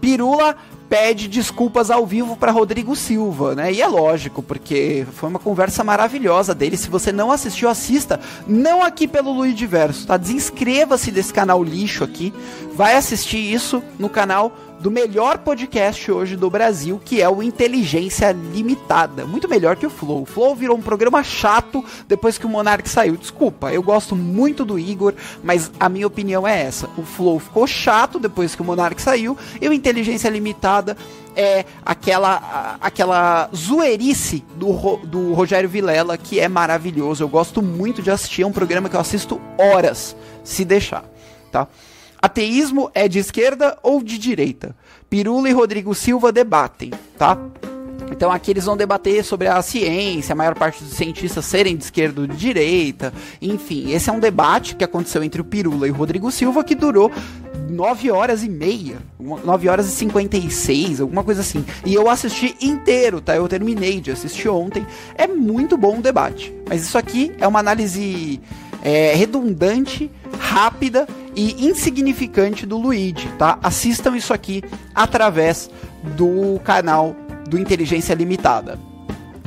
Pirula 0.00 0.56
pede 0.88 1.28
desculpas 1.28 1.90
ao 1.90 2.06
vivo 2.06 2.36
para 2.36 2.50
Rodrigo 2.50 2.96
Silva, 2.96 3.54
né? 3.54 3.72
E 3.72 3.82
é 3.82 3.86
lógico, 3.86 4.42
porque 4.42 5.06
foi 5.12 5.28
uma 5.28 5.38
conversa 5.38 5.84
maravilhosa 5.84 6.54
dele. 6.54 6.76
Se 6.76 6.88
você 6.88 7.12
não 7.12 7.30
assistiu, 7.30 7.68
assista. 7.68 8.18
Não 8.46 8.82
aqui 8.82 9.06
pelo 9.06 9.30
Luiz 9.32 9.54
Diverso, 9.54 10.06
tá? 10.06 10.16
Desinscreva-se 10.16 11.10
desse 11.10 11.32
canal 11.32 11.62
lixo 11.62 12.02
aqui. 12.02 12.32
Vai 12.74 12.94
assistir 12.96 13.38
isso 13.38 13.82
no 13.98 14.08
canal 14.08 14.52
do 14.80 14.90
melhor 14.90 15.38
podcast 15.38 16.10
hoje 16.10 16.36
do 16.36 16.48
Brasil, 16.48 17.00
que 17.04 17.20
é 17.20 17.28
o 17.28 17.42
Inteligência 17.42 18.30
Limitada. 18.30 19.26
Muito 19.26 19.48
melhor 19.48 19.76
que 19.76 19.86
o 19.86 19.90
Flow. 19.90 20.22
O 20.22 20.26
Flow 20.26 20.54
virou 20.54 20.76
um 20.76 20.82
programa 20.82 21.22
chato 21.22 21.84
depois 22.06 22.38
que 22.38 22.46
o 22.46 22.48
Monark 22.48 22.88
saiu. 22.88 23.16
Desculpa, 23.16 23.72
eu 23.72 23.82
gosto 23.82 24.14
muito 24.14 24.64
do 24.64 24.78
Igor, 24.78 25.14
mas 25.42 25.70
a 25.80 25.88
minha 25.88 26.06
opinião 26.06 26.46
é 26.46 26.62
essa. 26.62 26.88
O 26.96 27.02
Flow 27.02 27.38
ficou 27.40 27.66
chato 27.66 28.18
depois 28.20 28.54
que 28.54 28.62
o 28.62 28.64
Monark 28.64 29.00
saiu 29.02 29.36
e 29.60 29.68
o 29.68 29.72
Inteligência 29.72 30.28
Limitada 30.28 30.96
é 31.34 31.64
aquela 31.84 32.76
aquela 32.80 33.48
zoeirice 33.54 34.44
do, 34.56 34.96
do 35.04 35.32
Rogério 35.34 35.68
Vilela 35.68 36.16
que 36.16 36.38
é 36.38 36.48
maravilhoso. 36.48 37.22
Eu 37.22 37.28
gosto 37.28 37.62
muito 37.62 38.00
de 38.02 38.10
assistir, 38.10 38.42
é 38.42 38.46
um 38.46 38.52
programa 38.52 38.88
que 38.88 38.96
eu 38.96 39.00
assisto 39.00 39.40
horas, 39.56 40.16
se 40.42 40.64
deixar, 40.64 41.04
tá? 41.50 41.66
Ateísmo 42.20 42.90
é 42.94 43.06
de 43.06 43.18
esquerda 43.18 43.78
ou 43.82 44.02
de 44.02 44.18
direita? 44.18 44.74
Pirula 45.08 45.48
e 45.48 45.52
Rodrigo 45.52 45.94
Silva 45.94 46.32
debatem, 46.32 46.90
tá? 47.16 47.38
Então 48.10 48.32
aqui 48.32 48.50
eles 48.50 48.64
vão 48.64 48.76
debater 48.76 49.22
sobre 49.24 49.46
a 49.48 49.60
ciência, 49.62 50.32
a 50.32 50.36
maior 50.36 50.54
parte 50.54 50.82
dos 50.82 50.94
cientistas 50.94 51.44
serem 51.44 51.76
de 51.76 51.84
esquerda 51.84 52.22
ou 52.22 52.26
de 52.26 52.36
direita. 52.36 53.12
Enfim, 53.40 53.92
esse 53.92 54.10
é 54.10 54.12
um 54.12 54.18
debate 54.18 54.74
que 54.74 54.84
aconteceu 54.84 55.22
entre 55.22 55.40
o 55.40 55.44
Pirula 55.44 55.86
e 55.86 55.90
o 55.90 55.94
Rodrigo 55.94 56.30
Silva 56.30 56.64
que 56.64 56.74
durou 56.74 57.12
9 57.68 58.10
horas 58.10 58.42
e 58.42 58.48
meia, 58.48 58.96
9 59.20 59.68
horas 59.68 59.86
e 59.86 59.90
56, 59.90 61.00
alguma 61.00 61.22
coisa 61.22 61.42
assim. 61.42 61.64
E 61.84 61.94
eu 61.94 62.08
assisti 62.08 62.56
inteiro, 62.60 63.20
tá? 63.20 63.36
Eu 63.36 63.46
terminei 63.46 64.00
de 64.00 64.10
assistir 64.10 64.48
ontem. 64.48 64.86
É 65.14 65.26
muito 65.26 65.76
bom 65.76 65.98
o 65.98 66.02
debate. 66.02 66.52
Mas 66.68 66.82
isso 66.82 66.96
aqui 66.96 67.32
é 67.38 67.46
uma 67.46 67.60
análise 67.60 68.40
é, 68.88 69.14
redundante, 69.14 70.10
rápida 70.40 71.06
e 71.36 71.66
insignificante 71.66 72.64
do 72.64 72.78
Luigi, 72.78 73.28
tá? 73.38 73.58
Assistam 73.62 74.16
isso 74.16 74.32
aqui 74.32 74.64
através 74.94 75.70
do 76.16 76.58
canal 76.64 77.14
do 77.46 77.58
Inteligência 77.58 78.14
Limitada. 78.14 78.78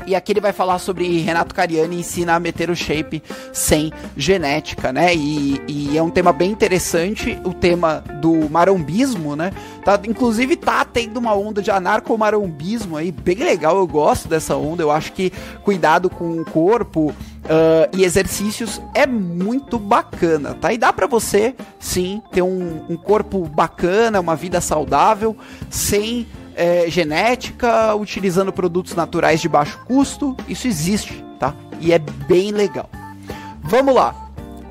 E 0.05 0.15
aqui 0.15 0.31
ele 0.31 0.41
vai 0.41 0.51
falar 0.51 0.79
sobre 0.79 1.19
Renato 1.19 1.53
Cariani 1.53 1.99
ensina 1.99 2.35
a 2.35 2.39
meter 2.39 2.69
o 2.69 2.75
shape 2.75 3.21
sem 3.53 3.91
genética, 4.17 4.91
né? 4.91 5.13
E, 5.15 5.61
e, 5.67 5.97
é 5.97 6.01
um 6.01 6.09
tema 6.09 6.33
bem 6.33 6.51
interessante, 6.51 7.39
o 7.43 7.53
tema 7.53 8.03
do 8.21 8.49
marombismo, 8.49 9.35
né? 9.35 9.51
Tá, 9.83 9.99
inclusive 10.07 10.55
tá 10.55 10.83
tendo 10.85 11.17
uma 11.17 11.33
onda 11.33 11.61
de 11.61 11.71
anarcomarombismo 11.71 12.97
aí, 12.97 13.11
bem 13.11 13.37
legal, 13.37 13.77
eu 13.77 13.87
gosto 13.87 14.27
dessa 14.27 14.55
onda, 14.55 14.83
eu 14.83 14.91
acho 14.91 15.13
que 15.13 15.31
cuidado 15.63 16.09
com 16.09 16.39
o 16.39 16.45
corpo, 16.45 17.13
Uh, 17.41 17.89
e 17.97 18.03
exercícios 18.03 18.79
é 18.93 19.07
muito 19.07 19.79
bacana, 19.79 20.53
tá? 20.53 20.71
E 20.71 20.77
dá 20.77 20.93
para 20.93 21.07
você, 21.07 21.55
sim, 21.79 22.21
ter 22.31 22.43
um, 22.43 22.85
um, 22.87 22.95
corpo 22.95 23.45
bacana, 23.45 24.19
uma 24.19 24.35
vida 24.35 24.61
saudável, 24.61 25.35
sem 25.67 26.27
é, 26.55 26.89
genética, 26.89 27.95
utilizando 27.95 28.51
produtos 28.51 28.95
naturais 28.95 29.41
de 29.41 29.49
baixo 29.49 29.79
custo. 29.85 30.35
Isso 30.47 30.67
existe, 30.67 31.23
tá? 31.39 31.53
E 31.79 31.91
é 31.91 31.99
bem 31.99 32.51
legal. 32.51 32.89
Vamos 33.61 33.95
lá. 33.95 34.15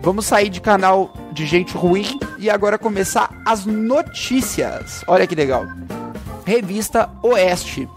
Vamos 0.02 0.24
sair 0.26 0.48
de 0.48 0.60
canal 0.60 1.12
de 1.32 1.44
gente 1.44 1.76
ruim 1.76 2.18
e 2.38 2.48
agora 2.48 2.78
começar 2.78 3.30
as 3.44 3.66
notícias. 3.66 5.04
Olha 5.06 5.26
que 5.26 5.34
legal. 5.34 5.66
Revista 6.44 7.10
Oeste. 7.22 7.88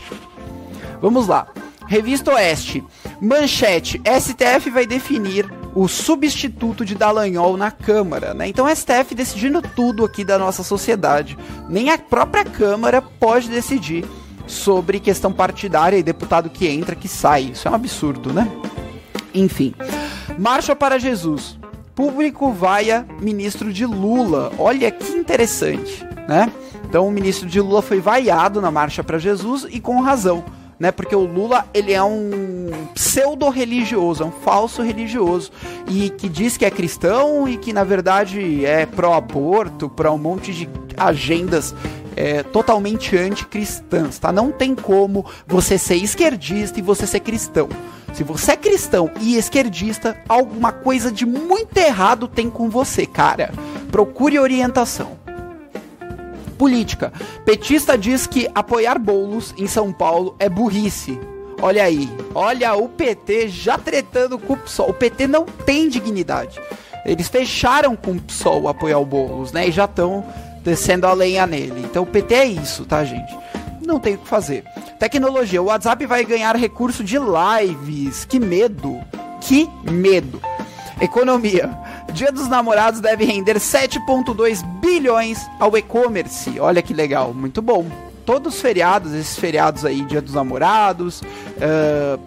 Vamos 1.01 1.27
lá. 1.27 1.47
Revista 1.87 2.33
Oeste. 2.33 2.83
Manchete: 3.21 4.01
STF 4.05 4.69
vai 4.69 4.85
definir 4.85 5.49
o 5.75 5.87
substituto 5.87 6.85
de 6.85 6.95
Dallagnol 6.95 7.57
na 7.57 7.71
Câmara, 7.71 8.33
né? 8.33 8.47
Então 8.47 8.67
STF 8.67 9.15
decidindo 9.15 9.61
tudo 9.61 10.05
aqui 10.05 10.23
da 10.23 10.37
nossa 10.37 10.63
sociedade. 10.63 11.37
Nem 11.67 11.89
a 11.89 11.97
própria 11.97 12.45
Câmara 12.45 13.01
pode 13.01 13.49
decidir 13.49 14.05
sobre 14.45 14.99
questão 14.99 15.31
partidária 15.31 15.97
e 15.97 16.03
deputado 16.03 16.49
que 16.49 16.67
entra, 16.67 16.95
que 16.95 17.07
sai. 17.07 17.51
Isso 17.53 17.67
é 17.67 17.71
um 17.71 17.75
absurdo, 17.75 18.31
né? 18.31 18.49
Enfim. 19.33 19.73
Marcha 20.37 20.75
para 20.75 20.99
Jesus. 20.99 21.57
Público 21.95 22.51
vaia 22.51 23.05
ministro 23.19 23.71
de 23.71 23.85
Lula. 23.85 24.51
Olha 24.57 24.91
que 24.91 25.11
interessante, 25.11 26.05
né? 26.27 26.51
Então 26.85 27.07
o 27.07 27.11
ministro 27.11 27.47
de 27.47 27.59
Lula 27.59 27.81
foi 27.81 27.99
vaiado 27.99 28.61
na 28.61 28.69
Marcha 28.69 29.03
para 29.03 29.17
Jesus 29.17 29.65
e 29.69 29.79
com 29.79 30.01
razão 30.01 30.43
né? 30.79 30.91
Porque 30.91 31.15
o 31.15 31.25
Lula, 31.25 31.65
ele 31.73 31.93
é 31.93 32.03
um 32.03 32.69
pseudo-religioso, 32.93 34.23
é 34.23 34.25
um 34.25 34.31
falso 34.31 34.81
religioso 34.81 35.51
e 35.87 36.09
que 36.09 36.27
diz 36.27 36.57
que 36.57 36.65
é 36.65 36.71
cristão 36.71 37.47
e 37.47 37.57
que 37.57 37.73
na 37.73 37.83
verdade 37.83 38.65
é 38.65 38.85
pró-aborto, 38.85 39.89
pró 39.89 40.13
um 40.13 40.17
monte 40.17 40.53
de 40.53 40.69
agendas 40.97 41.73
é, 42.15 42.43
totalmente 42.43 43.17
anticristãs, 43.17 44.19
tá? 44.19 44.31
Não 44.31 44.51
tem 44.51 44.75
como 44.75 45.25
você 45.47 45.77
ser 45.77 45.95
esquerdista 45.95 46.79
e 46.79 46.81
você 46.81 47.07
ser 47.07 47.19
cristão. 47.21 47.69
Se 48.13 48.23
você 48.23 48.51
é 48.51 48.55
cristão 48.55 49.09
e 49.19 49.37
esquerdista, 49.37 50.15
alguma 50.29 50.71
coisa 50.71 51.11
de 51.11 51.25
muito 51.25 51.75
errado 51.77 52.27
tem 52.27 52.49
com 52.49 52.69
você, 52.69 53.07
cara. 53.07 53.51
Procure 53.91 54.37
orientação. 54.37 55.22
Política. 56.53 57.11
Petista 57.45 57.97
diz 57.97 58.27
que 58.27 58.49
apoiar 58.53 58.97
bolos 58.99 59.53
em 59.57 59.67
São 59.67 59.91
Paulo 59.91 60.35
é 60.39 60.47
burrice. 60.47 61.19
Olha 61.61 61.83
aí, 61.83 62.09
olha 62.35 62.75
o 62.75 62.89
PT 62.89 63.47
já 63.47 63.77
tretando 63.77 64.37
com 64.37 64.53
o 64.53 64.57
PSOL. 64.57 64.89
O 64.89 64.93
PT 64.93 65.27
não 65.27 65.45
tem 65.45 65.87
dignidade. 65.87 66.59
Eles 67.05 67.27
fecharam 67.27 67.95
com 67.95 68.11
o 68.11 68.21
PSOL 68.21 68.67
apoiar 68.67 68.99
o 68.99 69.05
Boulos, 69.05 69.51
né? 69.51 69.67
E 69.67 69.71
já 69.71 69.85
estão 69.85 70.25
descendo 70.63 71.05
a 71.05 71.13
lenha 71.13 71.45
nele. 71.45 71.81
Então 71.83 72.03
o 72.03 72.07
PT 72.07 72.33
é 72.33 72.45
isso, 72.45 72.85
tá, 72.85 73.03
gente? 73.03 73.33
Não 73.81 73.99
tem 73.99 74.15
o 74.15 74.17
que 74.17 74.27
fazer. 74.27 74.63
Tecnologia. 74.99 75.61
O 75.61 75.65
WhatsApp 75.65 76.05
vai 76.05 76.23
ganhar 76.23 76.55
recurso 76.55 77.03
de 77.03 77.17
lives. 77.17 78.23
Que 78.25 78.39
medo. 78.39 79.01
Que 79.41 79.69
medo. 79.89 80.41
Economia. 81.01 81.69
Dia 82.13 82.31
dos 82.31 82.47
Namorados 82.47 82.99
deve 82.99 83.25
render 83.25 83.55
7,2 83.57 84.63
bilhões 84.79 85.39
ao 85.59 85.75
e-commerce. 85.77 86.59
Olha 86.59 86.81
que 86.81 86.93
legal, 86.93 87.33
muito 87.33 87.61
bom. 87.61 87.85
Todos 88.25 88.55
os 88.55 88.61
feriados, 88.61 89.13
esses 89.13 89.37
feriados 89.37 89.83
aí, 89.85 90.01
Dia 90.05 90.21
dos 90.21 90.33
Namorados, 90.33 91.21
uh, 91.21 92.19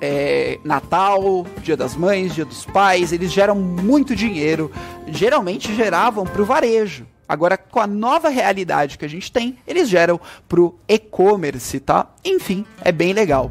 é, 0.00 0.58
Natal, 0.64 1.46
Dia 1.62 1.76
das 1.76 1.94
Mães, 1.94 2.34
Dia 2.34 2.44
dos 2.44 2.64
Pais, 2.64 3.12
eles 3.12 3.32
geram 3.32 3.56
muito 3.56 4.16
dinheiro. 4.16 4.70
Geralmente 5.06 5.74
geravam 5.74 6.24
para 6.24 6.40
o 6.40 6.44
varejo. 6.44 7.06
Agora, 7.28 7.58
com 7.58 7.78
a 7.78 7.86
nova 7.86 8.30
realidade 8.30 8.96
que 8.96 9.04
a 9.04 9.08
gente 9.08 9.30
tem, 9.30 9.58
eles 9.66 9.88
geram 9.88 10.18
para 10.48 10.60
o 10.62 10.74
e-commerce, 10.88 11.78
tá? 11.78 12.06
Enfim, 12.24 12.64
é 12.82 12.90
bem 12.90 13.12
legal. 13.12 13.50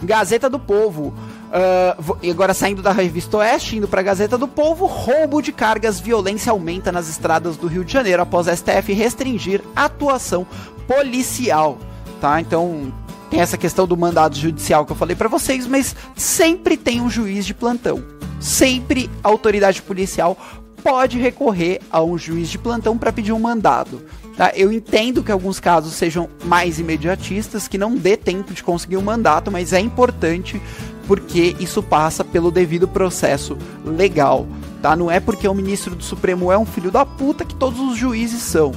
Gazeta 0.00 0.48
do 0.48 0.60
Povo. 0.60 1.12
Uh, 1.46 2.30
agora 2.30 2.52
saindo 2.52 2.82
da 2.82 2.90
revista 2.92 3.36
Oeste, 3.36 3.76
indo 3.76 3.86
para 3.86 4.00
a 4.00 4.04
Gazeta 4.04 4.36
do 4.36 4.48
Povo, 4.48 4.86
roubo 4.86 5.40
de 5.40 5.52
cargas, 5.52 6.00
violência 6.00 6.50
aumenta 6.50 6.90
nas 6.90 7.08
estradas 7.08 7.56
do 7.56 7.68
Rio 7.68 7.84
de 7.84 7.92
Janeiro 7.92 8.22
após 8.22 8.48
a 8.48 8.56
STF 8.56 8.92
restringir 8.92 9.62
atuação 9.74 10.46
policial, 10.88 11.78
tá? 12.20 12.40
Então 12.40 12.92
tem 13.30 13.40
essa 13.40 13.56
questão 13.56 13.86
do 13.86 13.96
mandado 13.96 14.36
judicial 14.36 14.84
que 14.84 14.92
eu 14.92 14.96
falei 14.96 15.14
para 15.14 15.28
vocês, 15.28 15.66
mas 15.66 15.94
sempre 16.16 16.76
tem 16.76 17.00
um 17.00 17.08
juiz 17.08 17.46
de 17.46 17.54
plantão. 17.54 18.02
Sempre 18.40 19.08
a 19.22 19.28
autoridade 19.28 19.82
policial 19.82 20.36
pode 20.82 21.18
recorrer 21.18 21.80
a 21.90 22.02
um 22.02 22.16
juiz 22.18 22.48
de 22.48 22.58
plantão 22.58 22.96
para 22.96 23.12
pedir 23.12 23.32
um 23.32 23.38
mandado. 23.40 24.02
Tá? 24.36 24.52
Eu 24.54 24.70
entendo 24.70 25.22
que 25.22 25.32
alguns 25.32 25.58
casos 25.58 25.94
sejam 25.94 26.28
mais 26.44 26.78
imediatistas, 26.78 27.66
que 27.66 27.78
não 27.78 27.96
dê 27.96 28.16
tempo 28.16 28.52
de 28.52 28.62
conseguir 28.62 28.96
um 28.96 29.02
mandato, 29.02 29.50
mas 29.50 29.72
é 29.72 29.80
importante 29.80 30.60
porque 31.06 31.56
isso 31.60 31.82
passa 31.82 32.24
pelo 32.24 32.50
devido 32.50 32.88
processo 32.88 33.56
legal. 33.84 34.46
Tá? 34.82 34.96
Não 34.96 35.10
é 35.10 35.20
porque 35.20 35.46
o 35.48 35.54
ministro 35.54 35.94
do 35.94 36.02
Supremo 36.02 36.50
é 36.50 36.58
um 36.58 36.66
filho 36.66 36.90
da 36.90 37.04
puta 37.04 37.44
que 37.44 37.54
todos 37.54 37.80
os 37.80 37.96
juízes 37.96 38.42
são. 38.42 38.72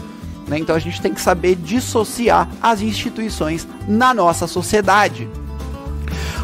Né? 0.48 0.60
Então 0.60 0.76
a 0.76 0.80
gente 0.80 1.02
tem 1.02 1.14
que 1.14 1.22
saber 1.22 1.56
dissociar 1.56 2.50
as 2.62 2.82
instituições 2.82 3.68
na 3.88 4.14
nossa 4.14 4.48
sociedade. 4.48 5.30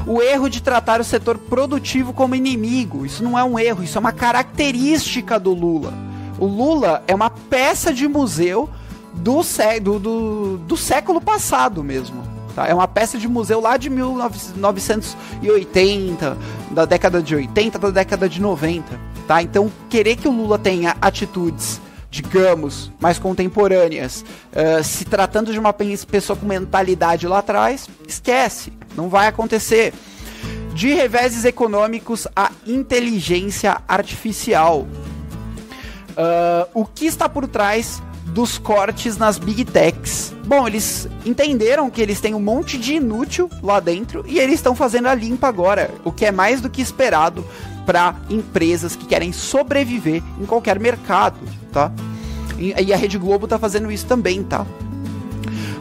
O 0.05 0.21
erro 0.21 0.49
de 0.49 0.61
tratar 0.61 1.01
o 1.01 1.03
setor 1.03 1.37
produtivo 1.37 2.13
como 2.13 2.35
inimigo. 2.35 3.05
Isso 3.05 3.23
não 3.23 3.37
é 3.37 3.43
um 3.43 3.57
erro, 3.57 3.83
isso 3.83 3.97
é 3.97 4.01
uma 4.01 4.11
característica 4.11 5.39
do 5.39 5.53
Lula. 5.53 5.93
O 6.37 6.45
Lula 6.45 7.03
é 7.07 7.15
uma 7.15 7.29
peça 7.29 7.93
de 7.93 8.07
museu 8.07 8.69
do, 9.13 9.41
do, 9.81 9.99
do, 9.99 10.57
do 10.57 10.77
século 10.77 11.21
passado 11.21 11.83
mesmo. 11.83 12.34
Tá? 12.55 12.67
É 12.67 12.73
uma 12.73 12.87
peça 12.87 13.17
de 13.17 13.27
museu 13.27 13.59
lá 13.59 13.75
de 13.75 13.89
1980, 13.89 16.37
da 16.71 16.85
década 16.85 17.21
de 17.21 17.35
80, 17.35 17.77
da 17.77 17.89
década 17.91 18.29
de 18.29 18.41
90. 18.41 18.97
Tá? 19.27 19.43
Então, 19.43 19.69
querer 19.89 20.15
que 20.15 20.27
o 20.27 20.31
Lula 20.31 20.57
tenha 20.57 20.95
atitudes 21.01 21.81
digamos, 22.15 22.93
mais 22.97 23.19
contemporâneas, 23.19 24.23
uh, 24.53 24.81
se 24.81 25.03
tratando 25.03 25.51
de 25.51 25.59
uma 25.59 25.73
pessoa 25.73 26.37
com 26.37 26.45
mentalidade 26.45 27.27
lá 27.27 27.39
atrás, 27.39 27.89
esquece, 28.07 28.71
não 28.95 29.09
vai 29.09 29.27
acontecer. 29.27 29.93
De 30.73 30.93
reveses 30.93 31.43
econômicos 31.43 32.25
a 32.33 32.51
inteligência 32.65 33.81
artificial. 33.85 34.87
Uh, 36.11 36.69
o 36.73 36.85
que 36.85 37.05
está 37.05 37.27
por 37.27 37.49
trás 37.49 38.01
dos 38.35 38.57
cortes 38.57 39.15
nas 39.15 39.39
big 39.39 39.63
techs? 39.63 40.35
Bom, 40.45 40.67
eles 40.67 41.07
entenderam 41.25 41.89
que 41.89 42.01
eles 42.01 42.19
têm 42.19 42.35
um 42.35 42.41
monte 42.41 42.77
de 42.77 42.95
inútil 42.95 43.49
lá 43.63 43.79
dentro 43.79 44.25
e 44.27 44.37
eles 44.39 44.55
estão 44.55 44.75
fazendo 44.75 45.07
a 45.07 45.15
limpa 45.15 45.47
agora, 45.47 45.89
o 46.03 46.11
que 46.11 46.25
é 46.25 46.31
mais 46.33 46.59
do 46.59 46.69
que 46.69 46.81
esperado 46.81 47.45
para 47.85 48.13
empresas 48.29 48.93
que 48.93 49.05
querem 49.05 49.31
sobreviver 49.31 50.21
em 50.39 50.45
qualquer 50.45 50.77
mercado, 50.77 51.39
tá? 51.71 51.89
E, 52.59 52.93
a 52.93 52.97
Rede 52.97 53.17
Globo 53.17 53.47
tá 53.47 53.57
fazendo 53.57 53.89
isso 53.89 54.05
também, 54.05 54.43
tá? 54.43 54.65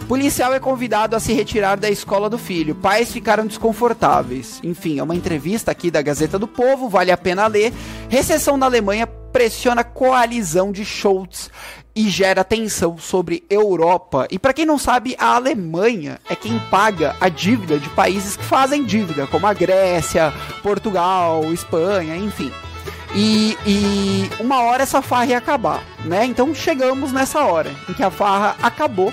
Policial 0.07 0.55
é 0.55 0.61
convidado 0.61 1.17
a 1.17 1.21
se 1.21 1.33
retirar 1.33 1.77
da 1.77 1.91
escola 1.91 2.29
do 2.31 2.39
filho. 2.39 2.75
Pais 2.75 3.11
ficaram 3.11 3.47
desconfortáveis. 3.47 4.61
Enfim, 4.63 4.99
é 4.99 5.03
uma 5.03 5.15
entrevista 5.15 5.71
aqui 5.71 5.91
da 5.91 6.03
Gazeta 6.03 6.39
do 6.39 6.47
Povo, 6.47 6.89
vale 6.89 7.11
a 7.11 7.17
pena 7.17 7.47
ler. 7.47 7.73
Recessão 8.09 8.57
na 8.57 8.67
Alemanha 8.67 9.07
pressiona 9.07 9.83
coalizão 9.83 10.71
de 10.71 10.85
Schultz 10.85 11.51
e 11.95 12.09
gera 12.09 12.43
tensão 12.43 12.99
sobre 12.99 13.45
Europa. 13.49 14.27
E 14.31 14.39
para 14.39 14.53
quem 14.53 14.67
não 14.67 14.79
sabe, 14.79 15.15
a 15.19 15.37
Alemanha 15.37 16.19
é 16.29 16.35
quem 16.35 16.59
paga 16.71 17.15
a 17.21 17.29
dívida 17.29 17.79
de 17.79 17.89
países 17.91 18.37
que 18.37 18.45
fazem 18.45 18.85
dívida, 18.85 19.27
como 19.27 19.47
a 19.47 19.55
Grécia, 19.55 20.33
Portugal, 20.63 21.53
Espanha, 21.53 22.17
enfim. 22.17 22.53
E, 23.15 23.57
e, 23.65 24.31
uma 24.41 24.63
hora 24.63 24.83
essa 24.83 25.01
farra 25.01 25.27
ia 25.27 25.39
acabar, 25.39 25.85
né? 26.05 26.25
Então 26.25 26.53
chegamos 26.53 27.13
nessa 27.13 27.45
hora 27.45 27.71
em 27.89 27.93
que 27.93 28.03
a 28.03 28.11
farra 28.11 28.57
acabou 28.61 29.13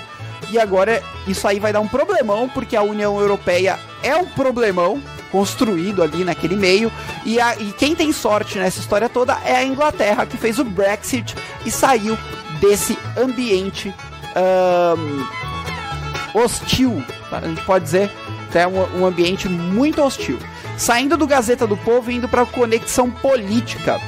e 0.50 0.58
agora 0.58 1.00
isso 1.28 1.46
aí 1.46 1.60
vai 1.60 1.72
dar 1.72 1.80
um 1.80 1.86
problemão 1.86 2.48
porque 2.48 2.74
a 2.74 2.82
União 2.82 3.20
Europeia 3.20 3.78
é 4.02 4.16
um 4.16 4.26
problemão 4.26 5.00
construído 5.32 6.02
ali 6.02 6.22
naquele 6.22 6.54
meio 6.54 6.92
e, 7.24 7.40
a, 7.40 7.56
e 7.56 7.72
quem 7.72 7.96
tem 7.96 8.12
sorte 8.12 8.58
nessa 8.58 8.78
história 8.78 9.08
toda 9.08 9.36
é 9.44 9.56
a 9.56 9.64
Inglaterra 9.64 10.26
que 10.26 10.36
fez 10.36 10.58
o 10.58 10.64
Brexit 10.64 11.34
e 11.66 11.70
saiu 11.70 12.16
desse 12.60 12.96
ambiente 13.16 13.92
um, 14.36 16.38
hostil, 16.38 17.02
a 17.30 17.40
gente 17.40 17.62
pode 17.62 17.84
dizer, 17.84 18.10
é 18.54 18.66
um, 18.66 19.00
um 19.00 19.06
ambiente 19.06 19.48
muito 19.48 20.02
hostil. 20.02 20.38
Saindo 20.76 21.16
do 21.16 21.26
Gazeta 21.26 21.66
do 21.66 21.76
Povo 21.76 22.10
e 22.10 22.16
indo 22.16 22.28
para 22.28 22.46
Conexão 22.46 23.10
Política. 23.10 24.00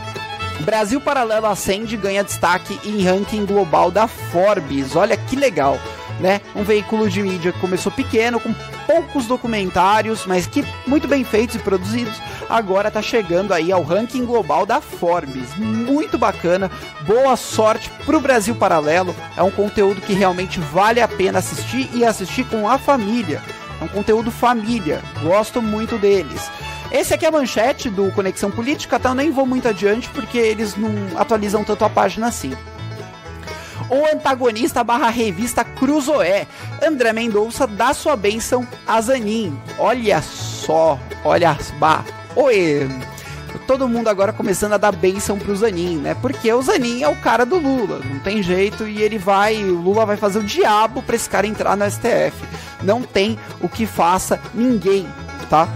Brasil 0.61 1.01
Paralelo 1.01 1.47
acende 1.47 1.95
e 1.95 1.99
ganha 1.99 2.25
destaque 2.25 2.79
em 2.85 3.03
ranking 3.03 3.45
global 3.45 3.91
da 3.91 4.07
Forbes. 4.07 4.95
Olha 4.95 5.17
que 5.17 5.37
legal, 5.37 5.79
né? 6.21 6.41
Um 6.55 6.63
veículo 6.63 7.09
de 7.09 7.23
mídia 7.23 7.53
que 7.53 7.61
começou 7.61 7.91
pequeno, 7.91 8.41
com 8.41 8.55
poucos 8.87 9.27
documentários, 9.27 10.25
mas 10.27 10.47
que 10.47 10.65
muito 10.87 11.09
bem 11.09 11.25
feitos 11.25 11.57
e 11.57 11.59
produzidos, 11.59 12.21
agora 12.49 12.91
tá 12.91 13.03
chegando 13.03 13.53
aí 13.53 13.73
ao 13.73 13.83
ranking 13.83 14.25
global 14.25 14.65
da 14.65 14.81
Forbes. 14.81 15.55
Muito 15.57 16.19
bacana. 16.19 16.71
Boa 17.03 17.37
sorte 17.37 17.91
pro 18.05 18.21
Brasil 18.21 18.55
Paralelo. 18.55 19.15
É 19.37 19.43
um 19.43 19.51
conteúdo 19.51 20.01
que 20.01 20.13
realmente 20.13 20.61
vale 20.61 21.01
a 21.01 21.09
pena 21.09 21.39
assistir 21.39 21.89
e 21.95 22.05
assistir 22.05 22.45
com 22.45 22.69
a 22.69 22.79
família. 22.79 23.43
É 23.81 23.85
um 23.85 23.89
conteúdo 23.89 24.31
família. 24.31 25.03
Gosto 25.23 25.61
muito 25.61 25.99
deles. 25.99 26.51
Esse 26.93 27.13
aqui 27.13 27.25
é 27.25 27.29
a 27.29 27.33
manchete 27.33 27.91
do 27.91 28.13
Conexão 28.13 28.51
Política, 28.51 29.01
tá? 29.01 29.09
Eu 29.09 29.15
nem 29.17 29.31
vou 29.31 29.45
muito 29.45 29.67
adiante 29.67 30.09
porque 30.11 30.39
eles 30.39 30.77
não 30.77 30.91
atualizam 31.17 31.65
tanto 31.65 31.85
a 31.85 31.91
página 31.91 32.29
assim. 32.29 32.53
O 33.91 34.07
antagonista 34.07 34.83
barra 34.83 35.11
revista 35.11 35.65
Cruzoé. 35.65 36.47
André 36.83 37.13
Mendonça 37.13 37.67
dá 37.67 37.93
sua 37.93 38.17
bênção 38.17 38.67
a 38.87 39.01
Zanin. 39.01 39.57
Olha 39.79 40.23
só, 40.23 40.99
olha 41.25 41.57
bah. 41.79 42.05
Oi, 42.35 42.89
todo 43.67 43.89
mundo 43.89 44.09
agora 44.09 44.33
começando 44.33 44.73
a 44.73 44.79
dar 44.79 44.93
bênção 44.93 45.39
pro 45.39 45.55
Zanin, 45.55 45.99
né? 45.99 46.15
Porque 46.15 46.53
o 46.53 46.63
Zanin 46.63 47.03
é 47.03 47.09
o 47.09 47.17
cara 47.17 47.45
do 47.45 47.59
Lula, 47.59 48.01
não 48.05 48.19
tem 48.21 48.43
jeito, 48.43 48.87
e 48.87 49.03
ele 49.03 49.19
vai, 49.19 49.63
o 49.63 49.81
Lula 49.81 50.05
vai 50.07 50.17
fazer 50.17 50.39
o 50.39 50.45
diabo 50.45 51.03
pra 51.03 51.17
esse 51.17 51.29
cara 51.29 51.47
entrar 51.47 51.77
no 51.77 51.89
STF. 51.89 52.33
Não 52.83 53.03
tem 53.03 53.39
o 53.61 53.69
que 53.69 53.87
faça 53.87 54.41
ninguém, 54.55 55.07
tá? 55.49 55.69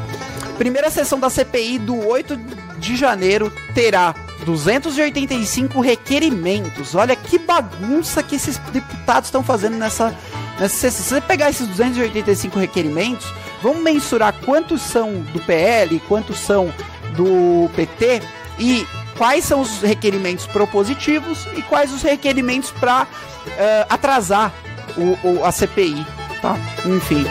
Primeira 0.57 0.91
sessão 0.91 1.21
da 1.21 1.31
CPI 1.31 1.79
do 1.79 2.07
8 2.07 2.37
de 2.79 2.97
janeiro 2.97 3.53
terá 3.75 4.15
285 4.45 5.81
requerimentos. 5.81 6.95
Olha 6.95 7.15
que 7.17 7.39
bagunça 7.39 8.23
que 8.23 8.37
esses 8.37 8.59
deputados 8.59 9.29
estão 9.29 9.43
fazendo 9.43 9.77
nessa, 9.77 10.17
nessa 10.59 10.75
sessão. 10.75 11.05
Se 11.05 11.09
você 11.15 11.21
pegar 11.21 11.51
esses 11.51 11.67
285 11.67 12.59
requerimentos, 12.59 13.27
vamos 13.63 13.83
mensurar 13.83 14.35
quantos 14.45 14.83
são 14.83 15.21
do 15.33 15.41
PL, 15.41 16.01
quantos 16.09 16.39
são 16.39 16.73
do 17.17 17.69
PT 17.75 18.23
e 18.59 18.87
quais 19.17 19.45
são 19.45 19.61
os 19.61 19.81
requerimentos 19.81 20.47
propositivos 20.47 21.47
e 21.57 21.63
quais 21.63 21.93
os 21.93 22.03
requerimentos 22.03 22.71
para 22.71 23.03
uh, 23.03 23.07
eh, 23.47 23.87
atrasar 23.91 24.53
o, 24.97 25.29
o, 25.29 25.45
a 25.45 25.51
CPI, 25.51 26.07
tá? 26.41 26.57
Enfim. 26.87 27.25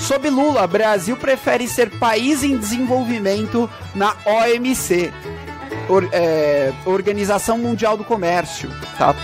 Sob 0.00 0.28
Lula, 0.28 0.66
Brasil 0.66 1.16
prefere 1.16 1.66
ser 1.66 1.88
país 1.90 2.42
em 2.42 2.58
desenvolvimento 2.58 3.70
na 3.94 4.14
OMC, 4.26 5.12
Or, 5.88 6.08
é, 6.12 6.72
Organização 6.84 7.58
Mundial 7.58 7.96
do 7.96 8.04
Comércio, 8.04 8.70
tá? 8.96 9.14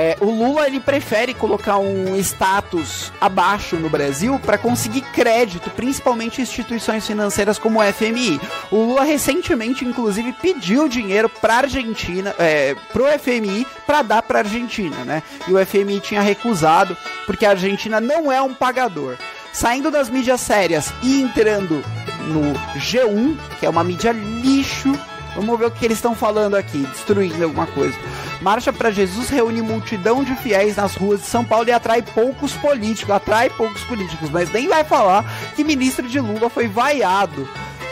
É, 0.00 0.16
o 0.20 0.26
Lula 0.26 0.68
ele 0.68 0.78
prefere 0.78 1.34
colocar 1.34 1.78
um 1.78 2.14
status 2.16 3.12
abaixo 3.20 3.74
no 3.74 3.90
Brasil 3.90 4.38
para 4.38 4.56
conseguir 4.56 5.00
crédito, 5.00 5.70
principalmente 5.70 6.40
instituições 6.40 7.04
financeiras 7.04 7.58
como 7.58 7.80
o 7.80 7.92
FMI. 7.92 8.40
O 8.70 8.76
Lula 8.76 9.02
recentemente, 9.02 9.84
inclusive, 9.84 10.32
pediu 10.34 10.88
dinheiro 10.88 11.28
para 11.28 11.56
Argentina, 11.56 12.32
é, 12.38 12.76
pro 12.92 13.06
FMI 13.18 13.66
para 13.86 14.02
dar 14.02 14.22
para 14.22 14.40
Argentina, 14.40 15.04
né? 15.04 15.20
E 15.48 15.52
o 15.52 15.66
FMI 15.66 16.00
tinha 16.00 16.20
recusado 16.20 16.96
porque 17.26 17.44
a 17.44 17.50
Argentina 17.50 18.00
não 18.00 18.30
é 18.30 18.40
um 18.40 18.54
pagador. 18.54 19.16
Saindo 19.52 19.90
das 19.90 20.08
mídias 20.08 20.40
sérias 20.40 20.92
e 21.02 21.22
entrando 21.22 21.82
no 22.28 22.52
G1, 22.78 23.36
que 23.58 23.66
é 23.66 23.68
uma 23.68 23.82
mídia 23.82 24.12
lixo, 24.12 24.92
vamos 25.40 25.58
ver 25.58 25.66
o 25.66 25.70
que 25.70 25.84
eles 25.84 25.98
estão 25.98 26.14
falando 26.14 26.56
aqui, 26.56 26.78
destruindo 26.78 27.44
alguma 27.44 27.66
coisa. 27.66 27.96
Marcha 28.42 28.72
para 28.72 28.90
Jesus 28.90 29.28
reúne 29.28 29.62
multidão 29.62 30.24
de 30.24 30.34
fiéis 30.36 30.76
nas 30.76 30.94
ruas 30.96 31.20
de 31.20 31.26
São 31.26 31.44
Paulo 31.44 31.68
e 31.68 31.72
atrai 31.72 32.02
poucos 32.02 32.52
políticos, 32.54 33.14
atrai 33.14 33.48
poucos 33.50 33.82
políticos, 33.84 34.30
mas 34.30 34.50
nem 34.52 34.66
vai 34.66 34.84
falar 34.84 35.24
que 35.54 35.62
ministro 35.62 36.08
de 36.08 36.18
Lula 36.18 36.50
foi 36.50 36.66
vaiado, 36.66 37.48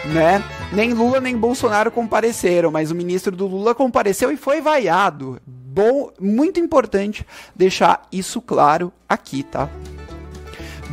né? 0.07 0.43
Nem 0.73 0.93
Lula 0.93 1.21
nem 1.21 1.37
Bolsonaro 1.37 1.91
compareceram, 1.91 2.71
mas 2.71 2.91
o 2.91 2.95
ministro 2.95 3.35
do 3.35 3.47
Lula 3.47 3.75
compareceu 3.75 4.33
e 4.33 4.37
foi 4.37 4.61
vaiado. 4.61 5.41
Bom, 5.47 6.11
muito 6.21 6.59
importante 6.59 7.25
deixar 7.55 8.03
isso 8.11 8.41
claro 8.41 8.93
aqui, 9.09 9.43
tá? 9.45 9.69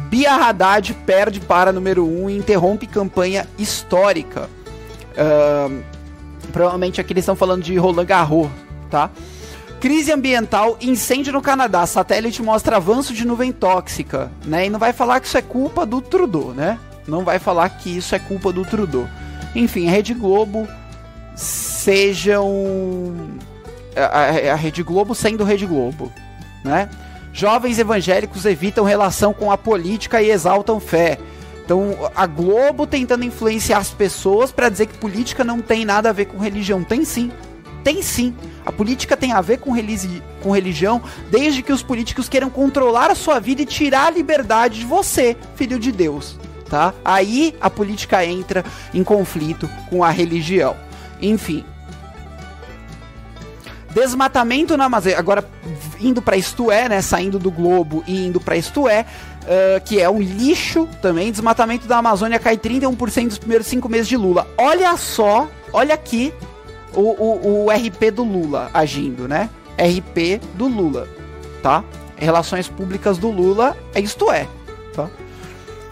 Bia 0.09 0.35
Haddad 0.35 0.93
perde 1.05 1.39
para 1.39 1.71
número 1.71 2.05
1 2.05 2.23
um 2.23 2.29
e 2.29 2.37
interrompe 2.37 2.85
campanha 2.85 3.47
histórica. 3.57 4.47
Uh, 5.13 5.83
provavelmente 6.53 7.01
aqui 7.01 7.11
eles 7.11 7.23
estão 7.23 7.35
falando 7.35 7.63
de 7.63 7.75
Roland 7.75 8.05
Garros, 8.05 8.49
tá? 8.89 9.09
Crise 9.81 10.13
ambiental, 10.13 10.77
incêndio 10.79 11.33
no 11.33 11.41
Canadá. 11.41 11.85
Satélite 11.85 12.41
mostra 12.41 12.77
avanço 12.77 13.13
de 13.13 13.27
nuvem 13.27 13.51
tóxica, 13.51 14.31
né? 14.45 14.67
E 14.67 14.69
não 14.69 14.79
vai 14.79 14.93
falar 14.93 15.19
que 15.19 15.27
isso 15.27 15.37
é 15.37 15.41
culpa 15.41 15.85
do 15.85 15.99
Trudeau, 15.99 16.53
né? 16.53 16.79
Não 17.05 17.25
vai 17.25 17.37
falar 17.37 17.67
que 17.67 17.97
isso 17.97 18.15
é 18.15 18.19
culpa 18.19 18.53
do 18.53 18.63
Trudeau. 18.63 19.09
Enfim, 19.53 19.87
Rede 19.87 20.13
Globo 20.13 20.65
sejam 21.35 23.13
a, 23.95 24.51
a 24.51 24.55
Rede 24.55 24.83
Globo 24.83 25.13
sendo 25.13 25.43
Rede 25.43 25.65
Globo, 25.65 26.09
né? 26.63 26.89
Jovens 27.33 27.79
evangélicos 27.79 28.45
evitam 28.45 28.85
relação 28.85 29.33
com 29.33 29.51
a 29.51 29.57
política 29.57 30.21
e 30.21 30.29
exaltam 30.29 30.79
fé. 30.79 31.17
Então, 31.63 32.11
a 32.15 32.25
Globo 32.25 32.85
tentando 32.85 33.23
influenciar 33.23 33.77
as 33.77 33.89
pessoas 33.89 34.51
para 34.51 34.69
dizer 34.69 34.87
que 34.87 34.97
política 34.97 35.43
não 35.43 35.61
tem 35.61 35.85
nada 35.85 36.09
a 36.09 36.13
ver 36.13 36.25
com 36.25 36.37
religião. 36.37 36.83
Tem 36.83 37.05
sim. 37.05 37.31
Tem 37.83 38.01
sim. 38.01 38.33
A 38.65 38.71
política 38.71 39.15
tem 39.15 39.33
a 39.33 39.41
ver 39.41 39.59
com, 39.59 39.71
religi 39.71 40.21
com 40.41 40.51
religião, 40.51 41.01
desde 41.29 41.61
que 41.61 41.71
os 41.71 41.83
políticos 41.83 42.29
queiram 42.29 42.49
controlar 42.49 43.11
a 43.11 43.15
sua 43.15 43.39
vida 43.39 43.61
e 43.61 43.65
tirar 43.65 44.07
a 44.07 44.09
liberdade 44.09 44.79
de 44.79 44.85
você, 44.85 45.37
filho 45.55 45.79
de 45.79 45.91
Deus. 45.91 46.37
Tá? 46.69 46.93
Aí 47.03 47.55
a 47.61 47.69
política 47.69 48.25
entra 48.25 48.63
em 48.93 49.03
conflito 49.03 49.69
com 49.89 50.03
a 50.03 50.09
religião. 50.09 50.75
Enfim, 51.21 51.63
Desmatamento 53.93 54.75
na 54.75 54.85
Amazônia. 54.85 55.19
Agora, 55.19 55.47
indo 56.01 56.21
para 56.21 56.35
Isto 56.35 56.71
É, 56.71 56.89
né? 56.89 57.01
Saindo 57.01 57.37
do 57.37 57.51
Globo 57.51 58.03
e 58.07 58.25
indo 58.25 58.41
para 58.41 58.57
Isto 58.57 58.89
É, 58.89 59.05
uh, 59.43 59.81
que 59.83 59.99
é 60.01 60.09
um 60.09 60.19
lixo 60.19 60.87
também. 61.01 61.31
Desmatamento 61.31 61.87
da 61.87 61.97
Amazônia 61.97 62.39
cai 62.39 62.57
31% 62.57 63.25
nos 63.25 63.37
primeiros 63.37 63.67
cinco 63.67 63.89
meses 63.89 64.07
de 64.07 64.17
Lula. 64.17 64.47
Olha 64.57 64.95
só, 64.97 65.47
olha 65.71 65.93
aqui 65.93 66.33
o, 66.93 67.01
o, 67.01 67.65
o 67.65 67.71
RP 67.71 68.11
do 68.11 68.23
Lula 68.23 68.69
agindo, 68.73 69.27
né? 69.27 69.49
RP 69.77 70.41
do 70.55 70.67
Lula, 70.67 71.07
tá? 71.61 71.83
Relações 72.15 72.67
públicas 72.67 73.17
do 73.17 73.29
Lula, 73.29 73.75
é 73.93 73.99
isto 73.99 74.31
é, 74.31 74.47
tá? 74.93 75.09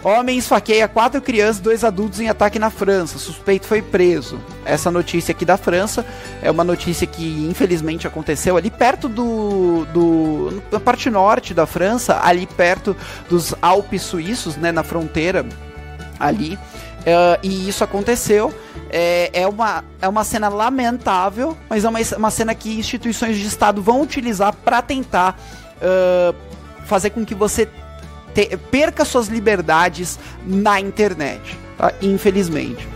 Homem 0.04 0.36
esfaqueia 0.36 0.88
quatro 0.88 1.22
crianças 1.22 1.58
e 1.58 1.62
dois 1.62 1.84
adultos 1.84 2.18
em 2.18 2.28
ataque 2.28 2.58
na 2.58 2.70
França. 2.70 3.18
Suspeito 3.18 3.66
foi 3.66 3.80
preso. 3.80 4.40
Essa 4.64 4.90
notícia 4.90 5.30
aqui 5.30 5.44
da 5.44 5.56
França 5.56 6.04
é 6.42 6.50
uma 6.50 6.64
notícia 6.64 7.06
que 7.06 7.46
infelizmente 7.48 8.06
aconteceu 8.06 8.56
ali 8.56 8.68
perto 8.68 9.08
do, 9.08 9.84
do 9.92 10.62
na 10.72 10.80
parte 10.80 11.08
norte 11.08 11.54
da 11.54 11.66
França, 11.66 12.20
ali 12.20 12.46
perto 12.46 12.96
dos 13.28 13.54
Alpes 13.62 14.02
suíços, 14.02 14.56
né, 14.56 14.72
na 14.72 14.82
fronteira 14.82 15.46
ali. 16.18 16.58
Uh, 17.02 17.38
e 17.42 17.68
isso 17.68 17.84
aconteceu. 17.84 18.52
É, 18.90 19.30
é, 19.32 19.46
uma, 19.46 19.84
é 20.00 20.08
uma 20.08 20.24
cena 20.24 20.48
lamentável, 20.48 21.56
mas 21.68 21.84
é 21.84 21.88
uma, 21.88 21.98
uma 22.18 22.30
cena 22.30 22.54
que 22.54 22.78
instituições 22.78 23.38
de 23.38 23.46
Estado 23.46 23.80
vão 23.80 24.02
utilizar 24.02 24.52
para 24.52 24.82
tentar 24.82 25.38
uh, 25.78 26.34
fazer 26.84 27.10
com 27.10 27.24
que 27.24 27.34
você 27.34 27.68
te, 28.34 28.56
perca 28.56 29.04
suas 29.04 29.28
liberdades 29.28 30.18
na 30.46 30.80
internet, 30.80 31.58
tá? 31.76 31.92
infelizmente. 32.00 32.88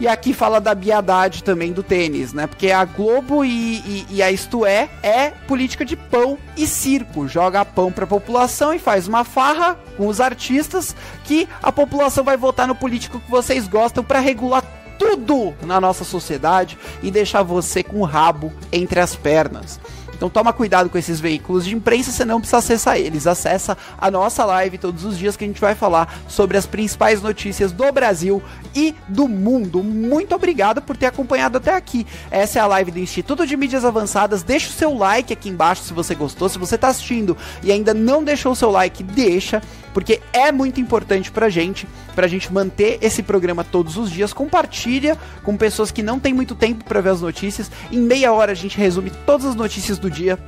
E 0.00 0.08
aqui 0.08 0.34
fala 0.34 0.60
da 0.60 0.74
biadade 0.74 1.44
também 1.44 1.72
do 1.72 1.82
tênis, 1.82 2.32
né? 2.32 2.46
Porque 2.46 2.70
a 2.70 2.84
Globo 2.84 3.44
e, 3.44 3.76
e, 3.78 4.06
e, 4.10 4.22
a 4.22 4.30
Isto 4.30 4.66
É 4.66 4.88
é 5.02 5.30
política 5.30 5.84
de 5.84 5.96
pão 5.96 6.36
e 6.56 6.66
circo. 6.66 7.28
Joga 7.28 7.64
pão 7.64 7.92
pra 7.92 8.06
população 8.06 8.74
e 8.74 8.78
faz 8.78 9.06
uma 9.06 9.24
farra 9.24 9.78
com 9.96 10.08
os 10.08 10.20
artistas 10.20 10.96
que 11.22 11.48
a 11.62 11.70
população 11.70 12.24
vai 12.24 12.36
votar 12.36 12.66
no 12.66 12.74
político 12.74 13.20
que 13.20 13.30
vocês 13.30 13.68
gostam 13.68 14.02
para 14.02 14.18
regular 14.18 14.64
tudo 14.98 15.54
na 15.62 15.80
nossa 15.80 16.04
sociedade 16.04 16.78
e 17.02 17.10
deixar 17.10 17.42
você 17.42 17.82
com 17.82 18.00
o 18.00 18.04
rabo 18.04 18.52
entre 18.72 19.00
as 19.00 19.14
pernas. 19.14 19.80
Então 20.16 20.28
toma 20.30 20.52
cuidado 20.52 20.88
com 20.88 20.98
esses 20.98 21.20
veículos 21.20 21.64
de 21.64 21.74
imprensa, 21.74 22.10
você 22.10 22.24
não 22.24 22.40
precisa 22.40 22.58
acessar 22.58 22.96
eles. 22.96 23.26
Acessa 23.26 23.76
a 23.98 24.10
nossa 24.10 24.44
live 24.44 24.78
todos 24.78 25.04
os 25.04 25.18
dias 25.18 25.36
que 25.36 25.44
a 25.44 25.46
gente 25.46 25.60
vai 25.60 25.74
falar 25.74 26.14
sobre 26.28 26.56
as 26.56 26.66
principais 26.66 27.20
notícias 27.22 27.72
do 27.72 27.90
Brasil 27.92 28.42
e 28.74 28.94
do 29.08 29.28
mundo. 29.28 29.82
Muito 29.82 30.34
obrigado 30.34 30.80
por 30.80 30.96
ter 30.96 31.06
acompanhado 31.06 31.58
até 31.58 31.74
aqui. 31.74 32.06
Essa 32.30 32.58
é 32.58 32.62
a 32.62 32.66
live 32.66 32.90
do 32.90 32.98
Instituto 32.98 33.46
de 33.46 33.56
Mídias 33.56 33.84
Avançadas. 33.84 34.42
Deixa 34.42 34.68
o 34.68 34.72
seu 34.72 34.94
like 34.94 35.32
aqui 35.32 35.48
embaixo 35.48 35.82
se 35.82 35.92
você 35.92 36.14
gostou. 36.14 36.48
Se 36.48 36.58
você 36.58 36.74
está 36.74 36.88
assistindo 36.88 37.36
e 37.62 37.70
ainda 37.70 37.92
não 37.92 38.22
deixou 38.22 38.52
o 38.52 38.56
seu 38.56 38.70
like, 38.70 39.02
deixa 39.02 39.62
porque 39.94 40.20
é 40.32 40.50
muito 40.50 40.80
importante 40.80 41.30
pra 41.30 41.48
gente, 41.48 41.86
pra 42.16 42.26
gente 42.26 42.52
manter 42.52 42.98
esse 43.00 43.22
programa 43.22 43.62
todos 43.62 43.96
os 43.96 44.10
dias. 44.10 44.32
Compartilha 44.32 45.16
com 45.44 45.56
pessoas 45.56 45.92
que 45.92 46.02
não 46.02 46.18
têm 46.18 46.34
muito 46.34 46.56
tempo 46.56 46.84
para 46.84 47.00
ver 47.00 47.10
as 47.10 47.20
notícias. 47.20 47.70
Em 47.92 48.00
meia 48.00 48.32
hora 48.32 48.50
a 48.50 48.56
gente 48.56 48.76
resume 48.76 49.12
todas 49.24 49.46
as 49.46 49.54
notícias 49.54 49.96
do 50.04 50.10
dia. 50.10 50.38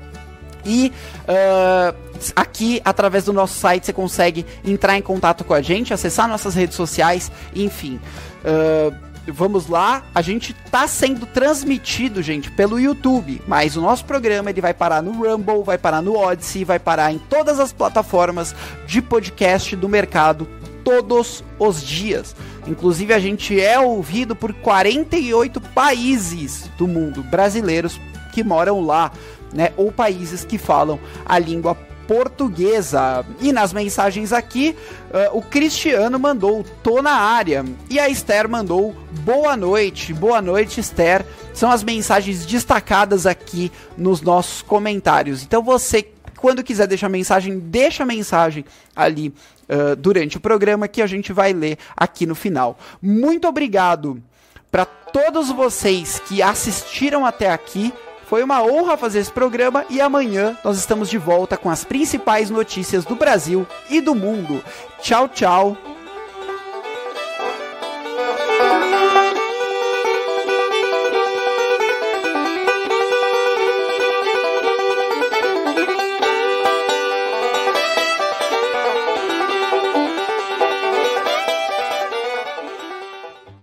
E 0.64 0.92
uh, 1.23 1.97
aqui, 2.35 2.81
através 2.85 3.25
do 3.25 3.33
nosso 3.33 3.55
site, 3.55 3.87
você 3.87 3.92
consegue 3.92 4.45
entrar 4.64 4.97
em 4.99 5.03
contato 5.03 5.45
com 5.45 5.55
a 5.55 5.62
gente, 5.62 5.95
acessar 5.95 6.29
nossas 6.29 6.55
redes 6.55 6.77
sociais, 6.77 7.31
enfim. 7.55 8.01
Uh, 8.45 8.95
vamos 9.29 9.69
lá, 9.69 10.05
a 10.14 10.23
gente 10.23 10.53
tá 10.71 10.87
sendo 10.87 11.25
transmitido, 11.27 12.23
gente, 12.23 12.51
pelo 12.51 12.81
YouTube, 12.81 13.40
mas 13.47 13.77
o 13.77 13.81
nosso 13.81 14.05
programa 14.05 14.51
ele 14.51 14.61
vai 14.61 14.75
parar 14.75 15.03
no 15.03 15.12
Rumble, 15.12 15.62
vai 15.64 15.79
parar 15.79 16.03
no 16.03 16.16
Odyssey, 16.16 16.64
vai 16.64 16.79
parar 16.79 17.12
em 17.12 17.19
todas 17.19 17.59
as 17.61 17.73
plataformas 17.73 18.55
de 18.87 19.01
podcast 19.01 19.75
do 19.77 19.88
mercado 19.88 20.49
todos 20.85 21.45
os 21.59 21.83
dias. 21.83 22.37
Inclusive 22.66 23.12
a 23.12 23.19
gente 23.19 23.61
é 23.61 23.79
ouvido 23.79 24.35
por 24.35 24.53
48 24.53 25.61
países 25.61 26.71
do 26.77 26.87
mundo, 26.87 27.23
brasileiros 27.25 28.01
que 28.33 28.45
moram 28.45 28.85
lá, 28.85 29.11
né, 29.57 29.73
ou 29.77 29.90
países 29.90 30.45
que 30.45 30.59
falam 30.59 31.01
a 31.25 31.38
língua 31.38 31.75
portuguesa. 32.07 33.25
E 33.40 33.53
nas 33.53 33.73
mensagens 33.73 34.33
aqui, 34.33 34.77
uh, 35.11 35.37
o 35.37 35.42
Cristiano 35.42 36.19
mandou 36.19 36.64
tô 36.83 37.03
na 37.03 37.14
área 37.14 37.64
e 37.90 37.99
a 37.99 38.09
Esther 38.09 38.49
mandou 38.49 38.95
boa 39.25 39.57
noite. 39.57 40.14
Boa 40.14 40.40
noite, 40.40 40.81
Esther. 40.81 41.25
São 41.53 41.71
as 41.71 41.83
mensagens 41.83 42.47
destacadas 42.47 43.27
aqui 43.27 43.73
nos 43.97 44.21
nossos 44.21 44.62
comentários. 44.62 45.42
Então 45.42 45.62
você 45.62 46.07
quando 46.37 46.62
quiser 46.62 46.87
deixar 46.87 47.09
mensagem, 47.09 47.59
deixa 47.59 48.05
mensagem 48.05 48.64
ali 48.95 49.29
uh, 49.69 49.97
durante 49.97 50.37
o 50.37 50.40
programa 50.40 50.87
que 50.87 51.01
a 51.01 51.07
gente 51.07 51.33
vai 51.33 51.53
ler 51.53 51.79
aqui 51.97 52.27
no 52.27 52.35
final. 52.35 52.79
Muito 53.01 53.49
obrigado 53.49 54.23
para 54.71 54.85
todos 54.85 55.51
vocês 55.51 56.21
que 56.29 56.42
assistiram 56.42 57.25
até 57.25 57.51
aqui. 57.51 57.92
Foi 58.28 58.42
uma 58.42 58.62
honra 58.62 58.96
fazer 58.96 59.20
esse 59.20 59.30
programa 59.30 59.84
e 59.88 60.00
amanhã 60.00 60.56
nós 60.64 60.76
estamos 60.76 61.08
de 61.08 61.16
volta 61.16 61.56
com 61.56 61.70
as 61.70 61.84
principais 61.84 62.50
notícias 62.50 63.04
do 63.04 63.14
Brasil 63.14 63.66
e 63.88 64.00
do 64.00 64.14
mundo. 64.14 64.62
Tchau, 65.00 65.28
tchau 65.28 65.95